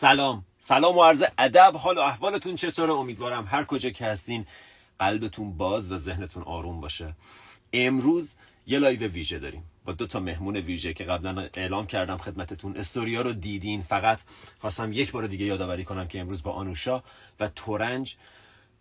سلام. 0.00 0.44
سلام 0.58 0.98
و 0.98 1.04
عرض 1.04 1.24
ادب. 1.38 1.72
حال 1.76 1.98
و 1.98 2.00
احوالتون 2.00 2.56
چطوره؟ 2.56 2.92
امیدوارم 2.92 3.48
هر 3.50 3.64
کجا 3.64 3.90
که 3.90 4.06
هستین 4.06 4.46
قلبتون 4.98 5.56
باز 5.56 5.92
و 5.92 5.96
ذهنتون 5.96 6.42
آروم 6.42 6.80
باشه. 6.80 7.14
امروز 7.72 8.36
یه 8.66 8.78
live 8.78 9.08
ویژه 9.08 9.38
داریم. 9.38 9.64
با 9.84 9.92
دو 9.92 10.06
تا 10.06 10.20
مهمون 10.20 10.56
ویژه 10.56 10.92
که 10.92 11.04
قبلا 11.04 11.48
اعلام 11.54 11.86
کردم 11.86 12.18
خدمتتون. 12.18 12.76
استوریا 12.76 13.22
رو 13.22 13.32
دیدین. 13.32 13.82
فقط 13.82 14.20
خواستم 14.60 14.92
یک 14.92 15.12
بار 15.12 15.26
دیگه 15.26 15.44
یادآوری 15.44 15.84
کنم 15.84 16.08
که 16.08 16.20
امروز 16.20 16.42
با 16.42 16.52
آنوشا 16.52 17.02
و 17.40 17.48
تورنج 17.48 18.16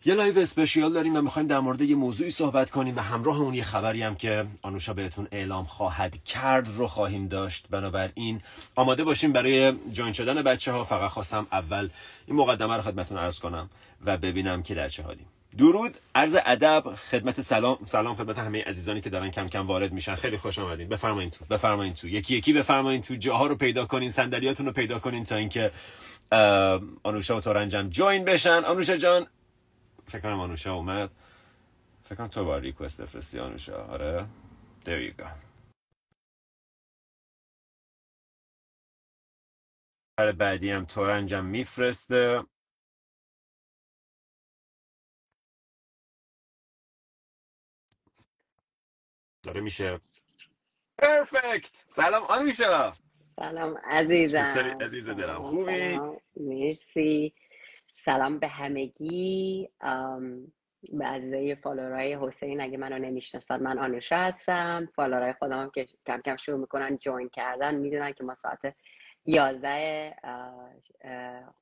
یه 0.05 0.13
live 0.13 0.39
special 0.39 0.93
داریم 0.93 1.15
و 1.15 1.21
می‌خوایم 1.21 1.47
در 1.47 1.59
مورد 1.59 1.81
یه 1.81 1.95
موضوعی 1.95 2.31
صحبت 2.31 2.71
کنیم 2.71 2.97
و 2.97 2.99
همراه 2.99 3.39
اون 3.39 3.53
یه 3.53 3.63
خبری 3.63 4.03
هم 4.03 4.15
که 4.15 4.45
آنوشا 4.61 4.93
بهتون 4.93 5.27
اعلام 5.31 5.65
خواهد 5.65 6.23
کرد 6.23 6.67
رو 6.75 6.87
خواهیم 6.87 7.27
داشت. 7.27 7.65
بنابراین 7.69 8.41
آماده 8.75 9.03
باشیم 9.03 9.33
برای 9.33 9.73
جوین 9.93 10.13
شدن 10.13 10.41
بچه 10.41 10.71
ها 10.71 10.83
فقط 10.83 11.11
خواستم 11.11 11.47
اول 11.51 11.89
این 12.27 12.35
مقدمه 12.35 12.75
رو 12.75 12.81
خدمتون 12.81 13.17
عرض 13.17 13.39
کنم 13.39 13.69
و 14.05 14.17
ببینم 14.17 14.63
که 14.63 14.75
در 14.75 14.89
چه 14.89 15.03
حالیم 15.03 15.25
درود 15.57 15.97
عرض 16.15 16.37
ادب 16.45 16.83
خدمت 17.11 17.41
سلام 17.41 17.77
سلام 17.85 18.15
خدمت 18.15 18.39
همه 18.39 18.63
عزیزانی 18.63 19.01
که 19.01 19.09
دارن 19.09 19.31
کم 19.31 19.47
کم 19.47 19.67
وارد 19.67 19.91
میشن. 19.91 20.15
خیلی 20.15 20.37
خوش 20.37 20.59
آمدین. 20.59 20.89
بفرمایید 20.89 21.33
تو 21.33 21.45
بفرمایید 21.45 21.93
تو. 21.93 22.07
یکی 22.07 22.35
یکی 22.35 22.53
بفرمایید 22.53 23.03
تو. 23.03 23.15
جاها 23.15 23.47
رو 23.47 23.55
پیدا 23.55 23.85
کنین 23.85 24.11
صندلیاتون 24.11 24.65
رو 24.65 24.71
پیدا 24.71 24.99
کنین 24.99 25.23
تا 25.23 25.35
اینکه 25.35 25.71
آنوشا 27.03 27.37
و 27.37 27.41
تورنجم 27.41 27.89
جوین 27.89 28.25
بشن. 28.25 28.63
آنوشا 28.63 28.97
جان 28.97 29.27
فکر 30.09 30.21
کنم 30.21 30.41
آنوشا 30.41 30.73
اومد. 30.73 31.11
فکر 32.03 32.15
کنم 32.15 32.27
تو 32.29 32.45
باید 32.45 32.63
ریکوست 32.63 33.01
بفرستی 33.01 33.39
آنوشا. 33.39 33.85
آره؟ 33.87 34.29
There 34.85 35.13
you 35.13 35.21
go. 35.21 35.27
برای 40.17 40.33
بعدی 40.33 40.71
هم 40.71 40.85
تورنجم 40.85 41.45
میفرسته. 41.45 42.43
داره 49.45 49.61
میشه. 49.61 50.01
پرفکت 50.99 51.85
سلام 51.89 52.23
آنوشا! 52.23 52.93
سلام 53.35 53.77
عزیزم. 53.83 54.39
عزیز 54.81 55.09
دلم. 55.09 55.43
خوبی؟ 55.43 55.73
سلام. 55.91 56.21
مرسی. 56.37 57.33
سلام 57.93 58.39
به 58.39 58.47
همگی. 58.47 59.69
به 60.93 61.05
عزیزای 61.05 61.55
follower 61.55 62.10
ای 62.10 62.17
حسین 62.21 62.61
اگه 62.61 62.77
منو 62.77 62.99
نمی‌شناسن 62.99 63.63
من 63.63 63.79
آنوشا 63.79 64.17
هستم. 64.17 64.89
follower 64.95 65.29
ای 65.29 65.33
خودم 65.33 65.61
هم 65.61 65.69
که 65.69 65.85
کم 66.07 66.21
کم 66.21 66.35
شروع 66.35 66.59
می‌کنن 66.59 66.97
join 66.97 67.29
کردن. 67.29 67.75
می‌دونن 67.75 68.11
که 68.11 68.23
ما 68.23 68.35
ساعت 68.35 68.75
11 69.25 70.15
اه، 70.23 70.71
اه، 71.01 71.55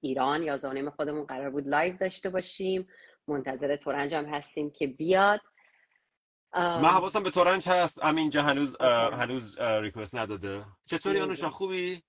ایران 0.00 0.42
11 0.42 0.68
و 0.68 0.72
نیم 0.72 0.90
خودمون 0.90 1.24
قرار 1.24 1.50
بود 1.50 1.68
live 1.68 1.96
داشته 1.96 2.30
باشیم. 2.30 2.88
منتظر 3.28 3.76
تورنج 3.76 4.14
هم 4.14 4.24
هستیم 4.26 4.70
که 4.70 4.86
بیاد. 4.86 5.40
من 6.54 6.62
ام، 6.62 6.84
حواسم 6.84 7.22
به 7.22 7.30
تورنج 7.30 7.68
هست. 7.68 8.04
همینجا 8.04 8.42
هنوز 8.42 8.80
هنوز 8.80 9.58
request 9.60 10.14
نداده. 10.14 10.64
چطوری 10.86 11.20
آنوشا. 11.20 11.50
خوبی؟ 11.50 12.02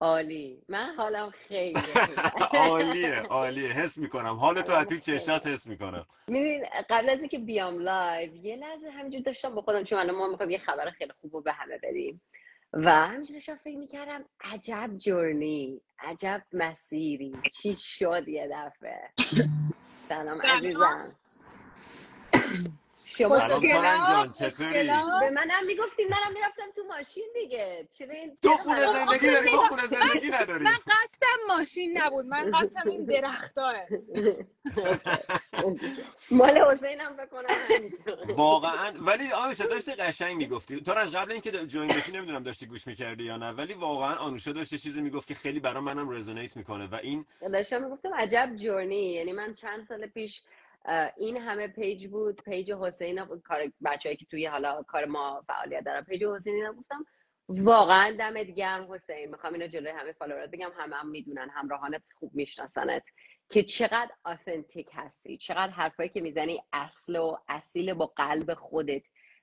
عالی. 0.00 0.62
من 0.68 0.94
حالم 0.96 1.30
خیلی 1.30 1.80
عالیه 2.54 3.20
عالیه. 3.30 3.68
حس 3.68 3.98
می‌کنم. 3.98 4.34
حال 4.34 4.62
تو 4.62 4.72
از 4.72 4.86
تو 4.86 4.98
چشات 4.98 5.46
حس 5.46 5.66
می‌کنم. 5.66 6.06
می‌دونین 6.28 6.64
قبل 6.90 7.08
از 7.08 7.20
اینکه 7.20 7.38
بیام 7.38 7.78
live 7.78 8.34
یه 8.34 8.56
لحظه 8.56 8.90
همینجور 8.90 9.20
داشتم 9.20 9.54
با 9.54 9.62
خودم 9.62 9.84
چون 9.84 9.98
الان 9.98 10.16
ما 10.16 10.28
می‌خوایم 10.28 10.50
یه 10.50 10.58
خبر 10.58 10.90
خیلی 10.90 11.12
خوب 11.20 11.34
رو 11.34 11.40
به 11.40 11.52
همه 11.52 11.78
بدیم. 11.82 12.22
و 12.72 12.90
همینجور 12.90 13.34
داشتم 13.34 13.56
فکر 13.56 13.76
می‌کردم 13.76 14.24
عجب 14.40 14.90
journey 14.98 15.80
عجب 15.98 16.42
مسیری. 16.52 17.36
چی 17.52 17.74
شد 17.76 18.28
یه 18.28 18.48
دفعه؟ 18.52 19.10
سلام 19.88 20.28
سلام. 20.28 20.56
عزیزم. 20.56 21.16
شما 23.18 23.48
سلام 23.48 24.32
چطوری؟ 24.32 24.88
به 25.20 25.30
منم 25.30 25.66
می‌گفتیم 25.66 26.08
منم 26.08 26.32
می‌رفتم 26.34 26.70
تو 26.76 26.82
ماشین 26.84 27.24
دیگه. 27.34 27.88
چرا 27.98 28.14
این 28.14 28.36
تو 28.42 28.48
خونه 28.48 28.80
زندگی 28.80 29.26
داری 29.26 29.48
نگاه 29.48 29.68
خونه 29.68 29.82
من 29.82 30.08
زندگی 30.08 30.30
نداریم 30.30 30.62
من 30.62 30.78
قصدم 30.86 31.56
ماشین 31.58 31.98
نبود 31.98 32.26
من 32.26 32.50
قصدم 32.50 32.90
این 32.90 33.04
درختاه. 33.04 33.74
مال 36.30 36.58
حسینم 36.58 37.16
بکنم 37.16 37.56
همینطور 37.68 38.32
واقعا. 38.32 38.92
ولی 39.00 39.32
آنوشا 39.32 39.66
داشتی 39.66 39.94
قشنگ 39.94 40.36
می‌گفتی. 40.36 40.80
تو 40.80 40.92
از 40.92 41.12
قبل 41.12 41.32
اینکه 41.32 41.50
join 41.50 41.88
بشی 41.88 42.12
نمی‌دونم 42.12 42.42
داشتی 42.42 42.66
گوش 42.66 42.86
می‌کردی 42.86 43.24
یا 43.24 43.36
نه 43.36 43.50
ولی 43.50 43.74
واقعا 43.74 44.14
آنوشا 44.14 44.52
داشت 44.52 44.72
یه 44.72 44.78
چیزی 44.78 45.00
می‌گفت 45.00 45.26
که 45.28 45.34
خیلی 45.34 45.60
برا 45.60 45.80
منم 45.80 46.10
resonate 46.10 46.56
می‌کنه 46.56 46.86
و 46.86 46.94
این 46.94 47.26
داشتم 47.52 47.84
می‌گفتم 47.84 48.14
عجب 48.14 48.52
journey 48.56 49.12
یعنی 49.12 49.32
من 49.32 49.54
چند 49.54 49.84
سال 49.84 50.06
پیش 50.06 50.42
این 51.16 51.36
همه 51.36 51.68
page 51.68 52.06
بود. 52.06 52.42
page 52.42 52.72
حسین 52.72 53.24
کار 53.24 53.72
بچه‌ای 53.84 54.16
که 54.16 54.24
توی 54.26 54.46
حالا 54.46 54.82
کار 54.82 55.04
ما 55.04 55.44
فعالیت 55.46 55.84
دارن. 55.84 56.04
page 56.04 56.24
حسین 56.24 56.72
گفتم 56.72 57.04
واقعا 57.48 58.16
دمت 58.18 58.46
گرم 58.46 58.92
حسین. 58.92 59.30
می‌خوام 59.30 59.52
اینو 59.52 59.66
جلوی 59.66 59.90
همه 59.90 60.12
follower 60.12 60.46
ات 60.46 60.50
بگم. 60.50 60.70
همه 60.78 60.96
هم 60.96 61.08
می‌دونن 61.08 61.50
همراهانت 61.54 62.02
خوب 62.18 62.34
میشناسنت. 62.34 63.08
که 63.48 63.62
چقدر 63.62 64.10
authentic 64.24 64.88
هستی. 64.92 65.38
چقدر 65.38 65.72
حرفایی 65.72 66.08
که 66.08 66.20
می‌زنی 66.20 66.62
اصل 66.72 67.16
و 67.16 67.36
اصیل 67.48 67.94
با 67.94 68.06
قلب 68.06 68.54
خودت. 68.54 69.02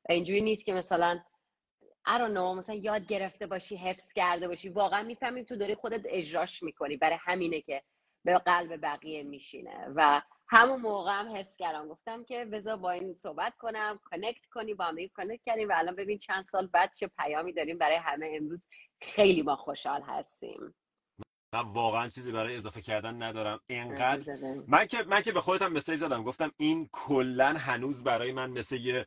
و 0.10 0.12
اینجوری 0.12 0.42
نیست 0.42 0.66
که 0.66 0.74
مثلا 0.74 1.20
I 2.08 2.12
don't 2.20 2.34
know 2.36 2.58
مثلا 2.58 2.75
یاد 2.75 3.06
گرفته 3.06 3.48
باشی 3.48 3.75
حفظ 3.75 4.14
کرده 4.14 4.48
باشی. 4.48 4.70
واقعا 4.70 5.04
می‌فهمی 5.04 5.46
تو 5.46 5.56
داری 5.56 5.75
خودت 5.75 6.02
اجراش 6.06 6.64
می‌کنی. 6.64 6.98
برای 6.98 7.18
همینه 7.22 7.62
که 7.62 7.84
به 8.25 8.38
قلب 8.38 8.81
بقیه 8.81 9.24
میشینه. 9.24 9.88
و 9.96 10.22
همون 10.53 10.81
موقع 10.81 11.19
هم 11.19 11.36
حس 11.36 11.58
کردم. 11.58 11.88
گفتم 11.88 12.24
که 12.24 12.46
بذار 12.46 12.78
با 12.78 12.91
این 12.91 13.14
صحبت 13.14 13.53
کنم 13.58 14.00
connect 14.04 14.46
کنی 14.46 14.74
با 14.74 14.86
هم 14.86 14.96
connect 15.14 15.44
کردیم 15.46 15.69
و 15.69 15.74
الان 15.75 15.96
ببین 15.96 16.18
چند 16.18 16.46
سال 16.46 16.68
بعد 16.68 16.94
چه 16.94 17.08
پیامی 17.08 17.53
داریم 17.53 17.78
برای 17.78 17.96
همه 17.96 18.31
امروز. 18.36 18.68
خیلی 19.02 19.42
ما 19.42 19.56
خوشحال 19.56 20.02
هستیم. 20.02 20.75
من 21.53 21.62
واقعا 21.62 22.09
چیزی 22.09 22.31
برای 22.31 22.56
اضافه 22.56 22.81
کردن 22.81 23.24
ندارم. 23.24 23.59
اینقدر. 23.68 24.38
من 24.68 24.86
که 24.86 24.97
من 25.08 25.22
که 25.22 25.31
به 25.31 25.42
خودم 25.42 25.74
مسیج 25.74 26.00
زدم 26.00 26.24
گفتم 26.24 26.52
این 26.58 26.90
کلا 26.92 27.53
هنوز 27.58 28.03
برای 28.03 28.31
من 28.31 28.50
مثل 28.50 28.75
یه 28.75 29.06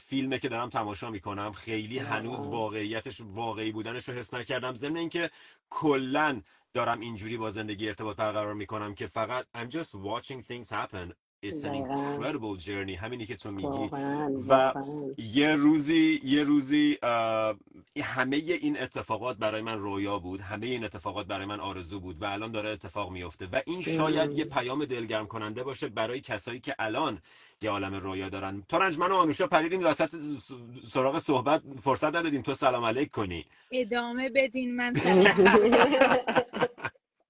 فیلمه 0.00 0.38
که 0.38 0.48
دارم 0.48 0.70
تماشا 0.70 1.10
می‌کنم. 1.10 1.52
خیلی 1.52 1.98
هنوز. 1.98 2.46
واقعیتش 2.46 3.20
واقعی 3.20 3.72
بودنش 3.72 4.08
رو 4.08 4.14
حس 4.14 4.34
نکردم. 4.34 4.74
ضمن 4.74 4.96
اینکه 4.96 5.30
کلا 5.70 6.42
دارم 6.74 7.00
اینجوری 7.00 7.36
با 7.36 7.50
زندگی 7.50 7.88
ارتباط 7.88 8.16
برقرار 8.16 8.54
می‌کنم 8.54 8.94
که 8.94 9.06
فقط 9.06 9.46
I'm 9.58 9.70
just 9.70 9.90
watching 9.94 10.42
things 10.42 10.70
happen. 10.70 11.12
It's 11.46 11.64
an 11.64 11.74
دقیقا 11.74 11.74
incredible 11.74 12.58
journey. 12.66 12.96
همینی 12.98 13.26
که 13.26 13.36
تو 13.36 13.50
میگی. 13.52 13.92
واقعا 13.92 14.30
و 14.48 14.74
واقعا. 14.74 15.16
یه 15.18 15.56
روزی 15.56 16.20
یه 16.24 16.44
روزی 16.44 16.98
اه، 17.02 17.56
همه 18.02 18.36
این 18.36 18.80
اتفاقات 18.80 19.36
برای 19.38 19.62
من 19.62 19.78
رویا 19.78 20.18
بود. 20.18 20.40
همه 20.40 20.66
این 20.66 20.84
اتفاقات 20.84 21.26
برای 21.26 21.46
من 21.46 21.60
آرزو 21.60 22.00
بود 22.00 22.22
و 22.22 22.26
الان 22.26 22.52
داره 22.52 22.68
اتفاق 22.70 23.10
میفته 23.12 23.46
و 23.52 23.60
این 23.66 23.82
شاید 23.82 24.38
یه 24.38 24.44
ام. 24.44 24.50
پیام 24.52 24.84
دلگرم 24.84 25.26
کننده 25.26 25.64
باشه 25.64 25.88
برای 25.88 26.20
کسایی 26.20 26.60
که 26.60 26.76
الان 26.78 27.22
یه 27.62 27.70
عالم 27.70 27.94
رویا 27.94 28.28
دارن. 28.28 28.62
تورنج 28.68 28.98
من 28.98 29.12
و 29.12 29.16
آنوشا 29.16 29.46
پریدیم 29.46 29.84
وسط 29.84 30.16
س- 30.40 30.52
سراغ 30.92 31.18
صحبت. 31.18 31.62
فرصت 31.82 32.04
ندادیم. 32.16 32.42
تو 32.42 32.54
سلام 32.54 32.84
علیک 32.84 33.10
کنی. 33.10 33.46
ادامه 33.72 34.30
بدین 34.34 34.76
من 34.76 34.94
سلام 34.96 35.34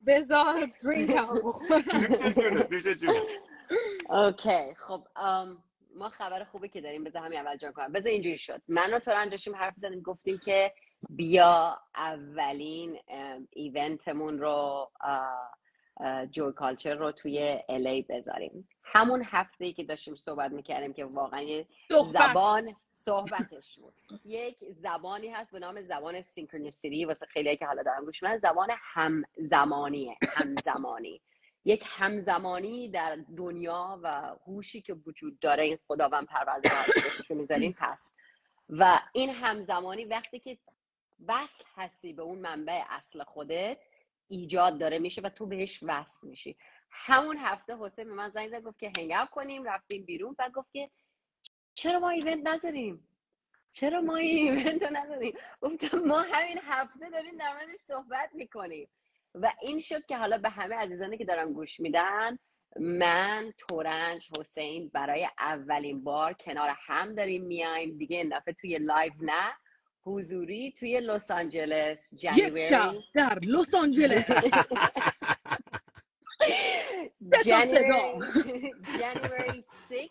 بذار 0.06 0.66
بخورم 1.44 1.82
جونه 1.82 2.66
نوش 2.70 2.86
جونه 2.86 3.22
اوکی 4.10 4.74
خب 4.74 5.06
ام، 5.16 5.64
ما 5.94 6.08
خبر 6.08 6.44
خوبی 6.44 6.68
که 6.68 6.80
داریم 6.80 7.04
بذار 7.04 7.22
همین 7.22 7.38
اول 7.38 7.56
جان 7.56 7.72
کنم. 7.72 7.92
بذار 7.92 8.08
اینجوری 8.08 8.38
شد. 8.38 8.62
من 8.68 8.94
و 8.94 8.98
تورن 8.98 9.28
داشتیم 9.28 9.56
حرف 9.56 9.74
زدیم 9.76 10.00
گفتیم 10.00 10.38
که 10.38 10.72
بیا 11.08 11.78
اولین 11.96 12.98
ایونتمون 13.50 14.38
رو 14.38 14.90
جوی 16.30 16.52
کالچر 16.52 16.94
رو 16.94 17.12
توی 17.12 17.58
الی 17.68 18.02
بذاریم. 18.02 18.68
همون 18.82 19.22
هفته 19.24 19.64
ای 19.64 19.72
که 19.72 19.84
داشتیم 19.84 20.16
صحبت 20.16 20.50
می‌کردیم 20.50 20.92
که 20.92 21.04
واقعا 21.04 21.42
یه 21.42 21.66
زبان 22.12 22.76
صحبتش 22.92 23.78
بود. 23.78 23.94
یک 24.24 24.64
زبانی 24.70 25.28
هست 25.28 25.52
به 25.52 25.58
نام 25.58 25.82
زبان 25.82 26.22
سینکرونیسیتی 26.22 27.04
واسه 27.04 27.26
خیلی 27.26 27.56
که 27.56 27.66
حالا 27.66 27.82
دارم 27.82 28.04
گوش 28.04 28.22
میدن. 28.22 28.38
زبان 28.38 28.68
همزمانیه 28.78 30.16
همزمانی. 30.28 31.20
یک 31.64 31.84
همزمانی 31.86 32.88
در 32.88 33.18
دنیا 33.36 34.00
و 34.02 34.36
هوشی 34.46 34.80
که 34.80 34.94
وجود 34.94 35.38
داره 35.40 35.64
این 35.64 35.78
خداوند 35.88 36.26
پروردگار 36.26 36.86
می‌ذاریم 37.30 37.74
هست. 37.78 38.16
و 38.68 39.00
این 39.12 39.30
همزمانی 39.30 40.04
وقتی 40.04 40.38
که 40.38 40.58
وصل 41.28 41.64
هستی 41.76 42.12
به 42.12 42.22
اون 42.22 42.38
منبع 42.38 42.82
اصل 42.90 43.24
خودت 43.24 43.78
ایجاد 44.32 44.78
داره 44.78 44.98
میشه 44.98 45.20
و 45.20 45.28
تو 45.28 45.46
بهش 45.46 45.80
وصل 45.82 46.28
میشی. 46.28 46.56
همون 46.90 47.36
هفته 47.36 47.76
حسین 47.80 48.04
به 48.04 48.14
من 48.14 48.28
زنگ 48.28 48.50
زد 48.50 48.62
گفت 48.62 48.78
که 48.78 48.92
هنگ 48.96 49.28
کنیم. 49.30 49.64
رفتیم 49.64 50.04
بیرون 50.04 50.36
و 50.38 50.50
گفت 50.54 50.72
که 50.72 50.90
چرا 51.74 51.98
ما 51.98 52.08
ایونت 52.08 52.46
نذاریم؟ 52.46 53.08
چرا 53.72 54.00
ما 54.00 54.16
این 54.16 54.52
ایونت 54.52 54.82
رو 54.82 54.96
نداریم 54.96 55.34
گفتم 55.60 55.98
ما 55.98 56.20
همین 56.20 56.58
هفته 56.62 57.10
داریم 57.10 57.36
در 57.36 57.52
موردش 57.56 57.78
صحبت 57.78 58.30
می‌کنیم. 58.34 58.88
و 59.34 59.52
این 59.62 59.80
شد 59.80 60.06
که 60.06 60.16
حالا 60.16 60.38
به 60.38 60.48
همه 60.48 60.76
عزیزانی 60.76 61.18
که 61.18 61.24
دارن 61.24 61.52
گوش 61.52 61.80
میدن 61.80 62.38
من 62.80 63.52
تورنج 63.58 64.28
حسین 64.38 64.88
برای 64.88 65.28
اولین 65.38 66.04
بار 66.04 66.32
کنار 66.32 66.74
هم 66.78 67.14
داریم 67.14 67.44
میایم. 67.44 67.98
دیگه 67.98 68.16
این 68.16 68.28
دفعه 68.28 68.54
توی 68.54 68.78
live 68.78 69.12
نه. 69.20 69.52
حضوری 70.04 70.72
توی 70.72 71.00
لس 71.00 71.30
آنجلس 71.30 72.12
یک 72.12 72.20
January. 72.20 73.04
در 73.14 73.38
لس 73.38 73.74
آنجلس. 73.74 74.26
تا 77.30 77.66
صدا. 77.66 78.18
January 78.98 79.64
6 79.88 80.08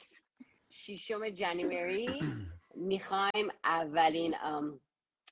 ششم 0.69 1.29
January. 1.29 2.21
می‌خوایم 2.75 3.49
اولین 3.63 4.35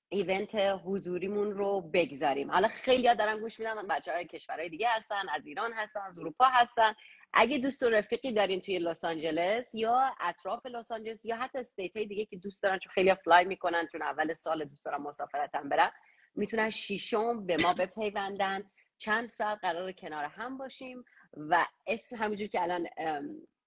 event 0.10 0.56
حضوریمون 0.86 1.52
رو 1.52 1.82
بگذاریم. 1.82 2.52
حالا 2.52 2.68
خیلی 2.68 3.08
ها 3.08 3.14
دارن 3.14 3.40
گوش 3.40 3.60
میدن 3.60 3.88
بچه 3.88 4.12
های 4.12 4.26
کشورهای 4.26 4.70
دیگه 4.70 4.88
هستن 4.90 5.30
از 5.30 5.46
ایران 5.46 5.74
هستن 5.74 6.00
از 6.02 6.20
اروپا 6.20 6.46
هستن. 6.46 6.94
اگه 7.34 7.58
دوست 7.58 7.84
و 7.84 7.90
رفیقی 7.90 8.32
دارین 8.32 8.62
توی 8.62 8.80
لس 8.80 9.06
آنجلس 9.06 9.76
یا 9.76 10.16
اطراف 10.20 10.66
لس 10.66 10.92
آنجلس 10.92 11.26
یا 11.26 11.38
حتی 11.38 11.60
state 11.60 11.98
های 11.98 12.06
دیگه 12.06 12.26
که 12.26 12.38
دوست 12.38 12.64
دارن 12.64 12.80
چون 12.80 12.92
خیلی 12.94 13.16
fly 13.16 13.46
می‌کنن 13.46 13.88
چون 13.92 14.02
اول 14.02 14.34
سال 14.34 14.66
دوست 14.66 14.86
دارن 14.86 15.02
مسافرتن 15.02 15.70
برن 15.70 15.92
می‌تونن 16.36 16.70
شیشم 16.70 17.46
به 17.46 17.58
ما 17.62 17.74
بپیوندن. 17.74 18.64
چند 18.98 19.28
ساعت 19.28 19.60
قرار 19.62 19.92
کنار 19.92 20.26
هم 20.26 20.58
باشیم 20.58 21.04
و 21.34 21.66
اسم 21.88 22.16
همونجور 22.16 22.48
که 22.48 22.62
الان 22.62 22.88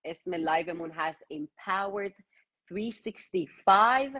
اسم 0.04 0.34
live 0.34 0.66
مون 0.66 0.90
هست 0.90 1.24
Empowered 1.32 2.22
365 2.68 4.16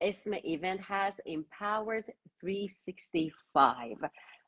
اسم 0.00 0.32
ایونت 0.32 0.80
هست 0.82 1.20
Empowered 1.20 2.12
365 2.40 3.96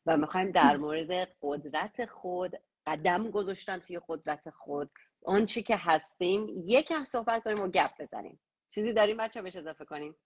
و 0.07 0.17
می‌خوایم 0.17 0.51
در 0.51 0.77
مورد 0.77 1.29
قدرت 1.43 2.07
خود 2.07 2.53
قدم 2.89 3.31
گذاشتن 3.31 3.79
توی 3.79 4.01
قدرت 4.09 4.51
خود. 4.51 4.91
آنچه 5.25 5.63
که 5.63 5.77
هستیم 5.77 6.47
یکم 6.67 7.05
صحبت 7.05 7.45
کنیم 7.45 7.61
و 7.61 7.69
گپ 7.69 7.91
بزنیم. 8.01 8.41
چیزی 8.75 8.93
داریم 8.93 9.17
بچه 9.17 9.43
بهش 9.43 9.57
اضافه 9.57 9.85
کنیم؟ 9.85 10.17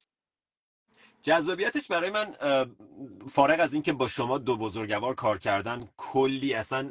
جذابیتش 1.22 1.88
برای 1.88 2.10
من 2.10 2.34
فارغ 3.32 3.60
از 3.60 3.74
اینکه 3.74 3.92
با 3.92 4.08
شما 4.08 4.38
دو 4.38 4.56
بزرگوار 4.56 5.14
کار 5.14 5.38
کردن 5.38 5.84
کلی 5.96 6.54
اصلا 6.54 6.90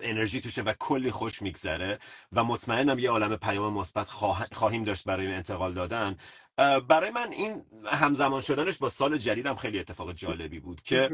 انرژی 0.00 0.40
توشه 0.40 0.62
و 0.62 0.74
کلی 0.80 1.10
خوش 1.10 1.42
میگذره 1.42 1.98
و 2.32 2.44
مطمئنم 2.44 2.98
یه 2.98 3.10
عالم 3.10 3.36
پیام 3.36 3.74
مثبت 3.74 4.08
خواه- 4.10 4.46
خواهیم 4.52 4.84
داشت 4.84 5.04
برای 5.04 5.34
انتقال 5.34 5.74
دادن. 5.74 6.16
برای 6.88 7.10
من 7.10 7.32
این 7.32 7.64
همزمان 7.86 8.40
شدنش 8.42 8.78
با 8.78 8.90
سال 8.90 9.18
جدیدم 9.18 9.54
خیلی 9.56 9.78
اتفاق 9.80 10.12
جالبی 10.12 10.60
بود 10.60 10.82
که 10.82 11.10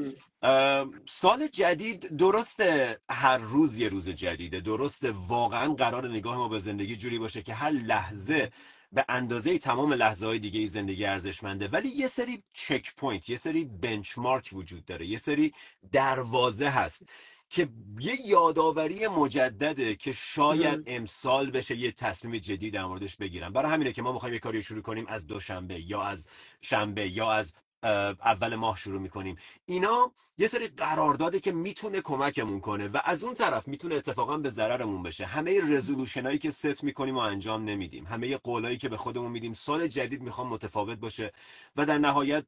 سال 1.09 1.49
جدید 1.49 2.17
درسته 2.17 2.99
هر 3.11 3.39
روز 3.39 3.79
یه 3.79 3.89
روز 3.89 4.11
جدیده 4.11 4.61
درسته 4.61 5.13
واقعا 5.13 5.75
قرار 5.75 6.09
نگاه 6.09 6.37
ما 6.37 6.49
به 6.49 6.59
زندگی 6.59 6.97
جوری 6.97 7.19
باشه 7.19 7.43
که 7.43 7.55
هر 7.55 7.71
لحظه 7.71 8.53
به 8.93 9.05
اندازه 9.09 9.59
تمام 9.59 9.93
لحظه 9.93 10.27
های 10.27 10.39
دیگه 10.39 10.67
زندگی 10.67 11.05
ارزشمنده 11.05 11.69
ولی 11.69 11.89
یه 11.89 12.09
سری 12.09 12.43
چک 12.53 12.95
پوینت 12.97 13.29
یه 13.29 13.37
سری 13.37 13.65
بنچمارک 13.65 14.51
وجود 14.53 14.85
داره 14.85 15.07
یه 15.07 15.19
سری 15.19 15.53
دروازه 15.93 16.69
هست 16.69 17.09
که 17.51 17.69
یه 18.01 18.27
یادآوری 18.27 19.09
مجدده 19.09 19.95
که 19.95 20.13
شاید. 20.13 20.83
امسال 20.87 21.51
بشه 21.51 21.77
یه 21.77 21.93
تصمیم 21.93 22.37
جدی 22.39 22.71
در 22.71 22.85
موردش 22.85 23.17
بگیرم 23.17 23.53
برای 23.53 23.73
همینه 23.73 23.93
که 23.93 24.03
ما 24.03 24.13
می‌خوایم 24.13 24.35
یه 24.35 24.41
کاری 24.41 24.59
رو 24.59 24.63
شروع 24.63 24.83
کنیم 24.83 25.07
از 25.09 25.27
دوشنبه 25.27 25.81
یا 25.81 26.03
از 26.03 26.29
شنبه 26.61 27.09
یا 27.09 27.33
از 27.33 27.55
اول 27.83 28.55
ماه 28.55 28.77
شروع 28.77 29.01
می‌کنیم. 29.01 29.37
اینا 29.67 30.13
یه 30.39 30.49
سری 30.49 30.67
قرارداده 30.67 31.41
که 31.41 31.53
می‌تونه 31.53 32.01
کمکمون 32.01 32.61
کنه 32.61 32.89
و 32.89 33.01
از 33.05 33.25
اون 33.25 33.35
طرف 33.35 33.69
می‌تونه 33.69 33.95
اتفاقا 33.95 34.39
به 34.39 34.49
ضررمون 34.49 35.03
بشه. 35.03 35.27
همه 35.27 35.61
رزولوشن 35.77 36.27
هایی 36.27 36.39
که 36.39 36.51
ست 36.51 36.85
می‌کنیم 36.85 37.15
و 37.15 37.19
انجام 37.19 37.65
نمیدیم. 37.65 38.07
همه 38.07 38.37
قولایی 38.37 38.77
که 38.77 38.89
به 38.89 38.97
خودمون 38.97 39.31
میدیم. 39.31 39.55
سال 39.55 39.87
جدید 39.87 40.23
می‌خوام 40.23 40.49
متفاوت 40.49 40.99
باشه 40.99 41.33
و 41.77 41.87
در 41.87 41.99
نهایت 41.99 42.45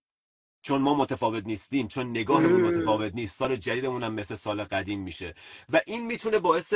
چون 0.63 0.83
ما 0.83 0.95
متفاوت 0.95 1.47
نیستیم 1.47 1.89
چون 1.89 2.11
نگاهمون. 2.11 2.61
متفاوت 2.61 3.15
نیست 3.15 3.39
سال 3.39 3.57
جدیدمون 3.57 4.03
هم 4.03 4.15
مثل 4.15 4.35
سال 4.35 4.65
قدیم 4.65 5.01
میشه. 5.01 5.35
و 5.69 5.81
این 5.87 6.07
می‌تونه 6.07 6.39
باعث 6.39 6.75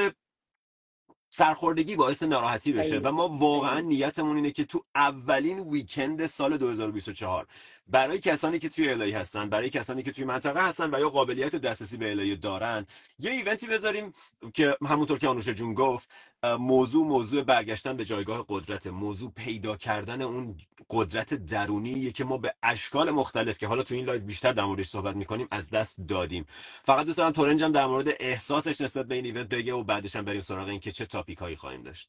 سرخوردگی 1.36 1.96
باعث 1.96 2.22
ناراحتی 2.22 2.72
بشه 2.72 2.98
و 2.98 3.12
ما 3.12 3.28
واقعا 3.28 3.80
نیتمون 3.80 4.36
اینه 4.36 4.50
که 4.50 4.64
تو 4.64 4.84
اولین 4.94 5.58
ویکند 5.58 6.26
سال 6.26 6.56
2024 6.56 7.46
برای 7.88 8.18
کسانی 8.18 8.58
که 8.58 8.68
توی 8.68 8.88
الهی 8.88 9.12
هستن 9.12 9.48
برای 9.48 9.70
کسانی 9.70 10.02
که 10.02 10.12
توی 10.12 10.24
منطقه 10.24 10.68
هستن 10.68 10.94
و 10.94 11.00
یا 11.00 11.10
قابلیت 11.10 11.56
دسترسی 11.56 11.96
به 11.96 12.10
الهی 12.10 12.36
دارن 12.36 12.86
یه 13.18 13.30
ایونتی 13.30 13.66
بذاریم 13.66 14.12
که 14.54 14.76
همونطور 14.86 15.18
که 15.18 15.28
آنوشه 15.28 15.54
جون 15.54 15.74
گفت 15.74 16.10
موضوع 16.44 17.06
موضوع 17.06 17.42
برگشتن 17.42 17.96
به 17.96 18.04
جایگاه 18.04 18.44
قدرت 18.48 18.86
موضوع 18.86 19.32
پیدا 19.36 19.76
کردن 19.76 20.22
اون 20.22 20.56
قدرت 20.90 21.34
درونیه 21.34 22.12
که 22.12 22.24
ما 22.24 22.38
به 22.38 22.54
اشکال 22.62 23.10
مختلف 23.10 23.58
که 23.58 23.66
حالا 23.66 23.82
تو 23.82 23.94
این 23.94 24.04
live 24.04 24.20
بیشتر 24.22 24.52
در 24.52 24.64
موردش 24.64 24.88
صحبت 24.88 25.16
می‌کنیم 25.16 25.48
از 25.50 25.70
دست 25.70 26.00
دادیم. 26.08 26.46
فقط 26.84 27.06
دوست 27.06 27.18
دارم 27.18 27.32
تورنجم 27.32 27.72
در 27.72 27.86
مورد 27.86 28.08
احساسش 28.20 28.80
نسبت 28.80 29.06
به 29.06 29.14
این 29.14 29.24
event 29.24 29.48
بگه 29.48 29.72
و 29.72 29.82
بعدش 29.84 30.16
هم 30.16 30.24
بریم 30.24 30.40
سراغ 30.40 30.68
این 30.68 30.80
که 30.80 30.92
چه 30.92 31.06
topic 31.06 31.38
هایی 31.38 31.56
خواهیم 31.56 31.82
داشت. 31.82 32.08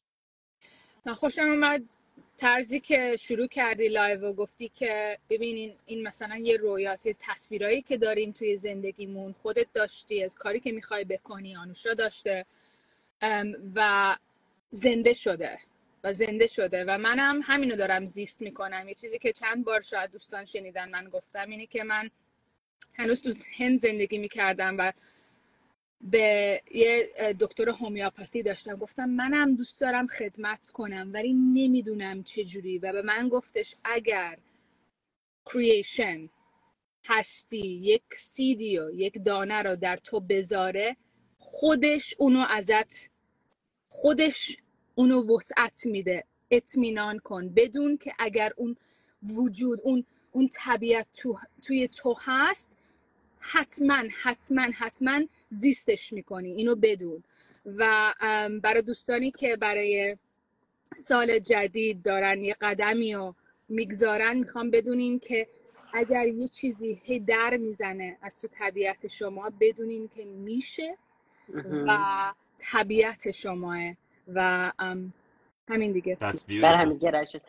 من 1.06 1.14
خوشم 1.14 1.42
اومد 1.42 1.82
طرزی 2.36 2.80
که 2.80 3.16
شروع 3.20 3.46
کردی 3.46 3.88
live 3.88 4.20
و 4.20 4.32
گفتی 4.32 4.68
که 4.68 5.18
ببینین 5.30 5.74
این 5.86 6.02
مثلا 6.06 6.36
یه 6.36 6.56
رویاست 6.56 7.06
یه 7.06 7.16
تصویرایی 7.20 7.82
که 7.82 7.96
داریم 7.96 8.30
توی 8.32 8.56
زندگیمون 8.56 9.32
خودت 9.32 9.66
داشتی 9.74 10.22
از 10.24 10.34
کاری 10.34 10.60
که 10.60 10.72
می‌خوای 10.72 11.04
بکنی 11.04 11.56
آنوشا 11.56 11.94
داشته 11.94 12.46
و 13.74 14.16
زنده 14.70 15.12
شده 15.12 15.58
و 16.04 16.12
زنده 16.12 16.46
شده 16.46 16.84
و 16.84 16.98
منم 16.98 17.40
همینو 17.44 17.76
دارم 17.76 18.06
زیست 18.06 18.42
می‌کنم. 18.42 18.88
یه 18.88 18.94
چیزی 18.94 19.18
که 19.18 19.32
چند 19.32 19.64
بار 19.64 19.80
شاید 19.80 20.10
دوستان 20.10 20.44
شنیدن 20.44 20.90
من 20.90 21.08
گفتم 21.08 21.50
اینه 21.50 21.66
که 21.66 21.84
من 21.84 22.10
هنوز 22.94 23.22
تو 23.22 23.32
هند 23.58 23.76
زندگی 23.76 24.18
می‌کردم 24.18 24.76
و 24.78 24.92
به 26.00 26.62
یه 26.70 27.08
دکتر 27.40 27.68
هومیوپاتی 27.68 28.42
داشتم. 28.42 28.76
گفتم 28.76 29.10
منم 29.10 29.56
دوست 29.56 29.80
دارم 29.80 30.06
خدمت 30.06 30.70
کنم 30.70 31.10
ولی 31.14 31.32
نمی‌دونم 31.32 32.22
چجوری 32.22 32.78
و 32.78 32.92
به 32.92 33.02
من 33.02 33.28
گفتش 33.28 33.74
اگر 33.84 34.38
کریشن 35.46 36.28
هستی 37.06 37.68
یک 37.68 38.02
سیدی 38.16 38.78
و 38.78 38.90
یک 38.94 39.24
دانه 39.24 39.62
رو 39.62 39.76
در 39.76 39.96
تو 39.96 40.20
بذاره 40.20 40.96
خودش 41.38 42.14
اونو 42.18 42.44
ازت 42.48 43.10
خودش 43.88 44.56
اونو 44.98 45.36
وسعت 45.36 45.86
میده. 45.86 46.24
اطمینان 46.50 47.18
کن. 47.18 47.48
بدون 47.48 47.96
که 47.96 48.12
اگر 48.18 48.52
اون 48.56 48.76
وجود 49.22 49.80
اون 49.84 50.04
اون 50.32 50.48
طبیعت 50.52 51.06
تو 51.14 51.38
توی 51.62 51.88
تو 51.88 52.16
هست 52.24 52.78
حتما 53.38 54.02
حتما 54.22 54.62
حتما 54.62 55.20
زیستش 55.48 56.12
می‌کنی. 56.12 56.50
اینو 56.50 56.74
بدون. 56.74 57.22
و 57.66 58.14
برای 58.62 58.82
دوستانی 58.82 59.30
که 59.30 59.56
برای 59.56 60.16
سال 60.96 61.38
جدید 61.38 62.02
دارن 62.02 62.42
یه 62.44 62.56
قدمی 62.60 63.14
رو 63.14 63.34
می‌گذارن 63.68 64.38
می‌خوام 64.38 64.70
بدونین 64.70 65.18
که 65.18 65.48
اگر 65.92 66.26
یه 66.26 66.48
چیزی 66.48 67.00
هی 67.04 67.20
در 67.20 67.56
می‌زنه 67.56 68.18
از 68.22 68.40
تو 68.40 68.48
طبیعت 68.48 69.06
شما 69.06 69.50
بدونین 69.60 70.08
که 70.08 70.24
میشه 70.24 70.98
و. 71.86 71.98
طبیعت 72.58 73.30
شماه. 73.30 73.94
و 74.26 74.72
همین 75.68 75.92
دیگه. 75.92 76.18
Beautiful. 76.20 76.64
همین 76.64 76.98
گرایش 76.98 77.32
شد. 77.32 77.42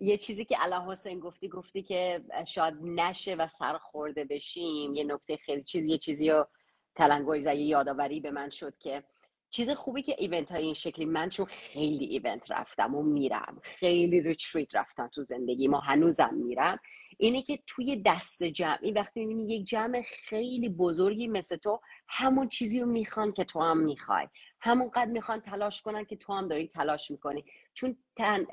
یه 0.00 0.16
چیزی 0.16 0.44
که 0.44 0.56
الان 0.60 0.90
حسین 0.90 1.20
گفتی 1.20 1.48
گفتی 1.48 1.82
که 1.82 2.20
شاید 2.46 2.74
نشه 2.82 3.34
و 3.34 3.48
سرخورده 3.48 4.24
بشیم. 4.24 4.94
یه 4.94 5.04
نکته 5.04 5.36
خیلی 5.36 5.62
چیز 5.62 5.84
یه 5.84 5.98
چیزی 5.98 6.30
رو 6.30 6.48
تلنگری 6.94 7.42
زد 7.42 7.54
یه 7.54 7.66
یادآوری 7.66 8.20
به 8.20 8.30
من 8.30 8.50
شد 8.50 8.78
که 8.78 9.04
چیز 9.50 9.70
خوبی 9.70 10.02
که 10.02 10.14
event 10.18 10.52
های 10.52 10.62
این 10.62 10.74
شکلی 10.74 11.04
من 11.04 11.28
چون 11.28 11.46
خیلی 11.46 12.04
event 12.04 12.50
رفتم 12.50 12.94
و 12.94 13.02
میرم 13.02 13.60
خیلی 13.62 14.20
retreat 14.20 14.74
رفتم 14.74 15.10
تو 15.14 15.22
زندگی 15.22 15.68
ما 15.68 15.80
هنوزم 15.80 16.34
میرم. 16.34 16.78
اینه 17.20 17.42
که 17.42 17.58
توی 17.66 18.02
دست 18.06 18.42
جمعی 18.42 18.92
وقتی 18.92 19.20
می‌بینی 19.20 19.54
یک 19.54 19.66
جمع 19.66 20.02
خیلی 20.02 20.68
بزرگی 20.68 21.28
مثل 21.28 21.56
تو 21.56 21.80
همون 22.08 22.48
چیزی 22.48 22.80
رو 22.80 22.86
می‌خوان 22.86 23.32
که 23.32 23.44
تو 23.44 23.60
هم 23.60 23.78
می‌خوای. 23.78 24.28
همونقدر 24.60 25.10
می‌خوان 25.10 25.40
تلاش 25.40 25.82
کنن 25.82 26.04
که 26.04 26.16
تو 26.16 26.32
هم 26.32 26.48
داری 26.48 26.68
تلاش 26.68 27.10
می‌کنی. 27.10 27.44
چون 27.74 27.96
تن 28.16 28.46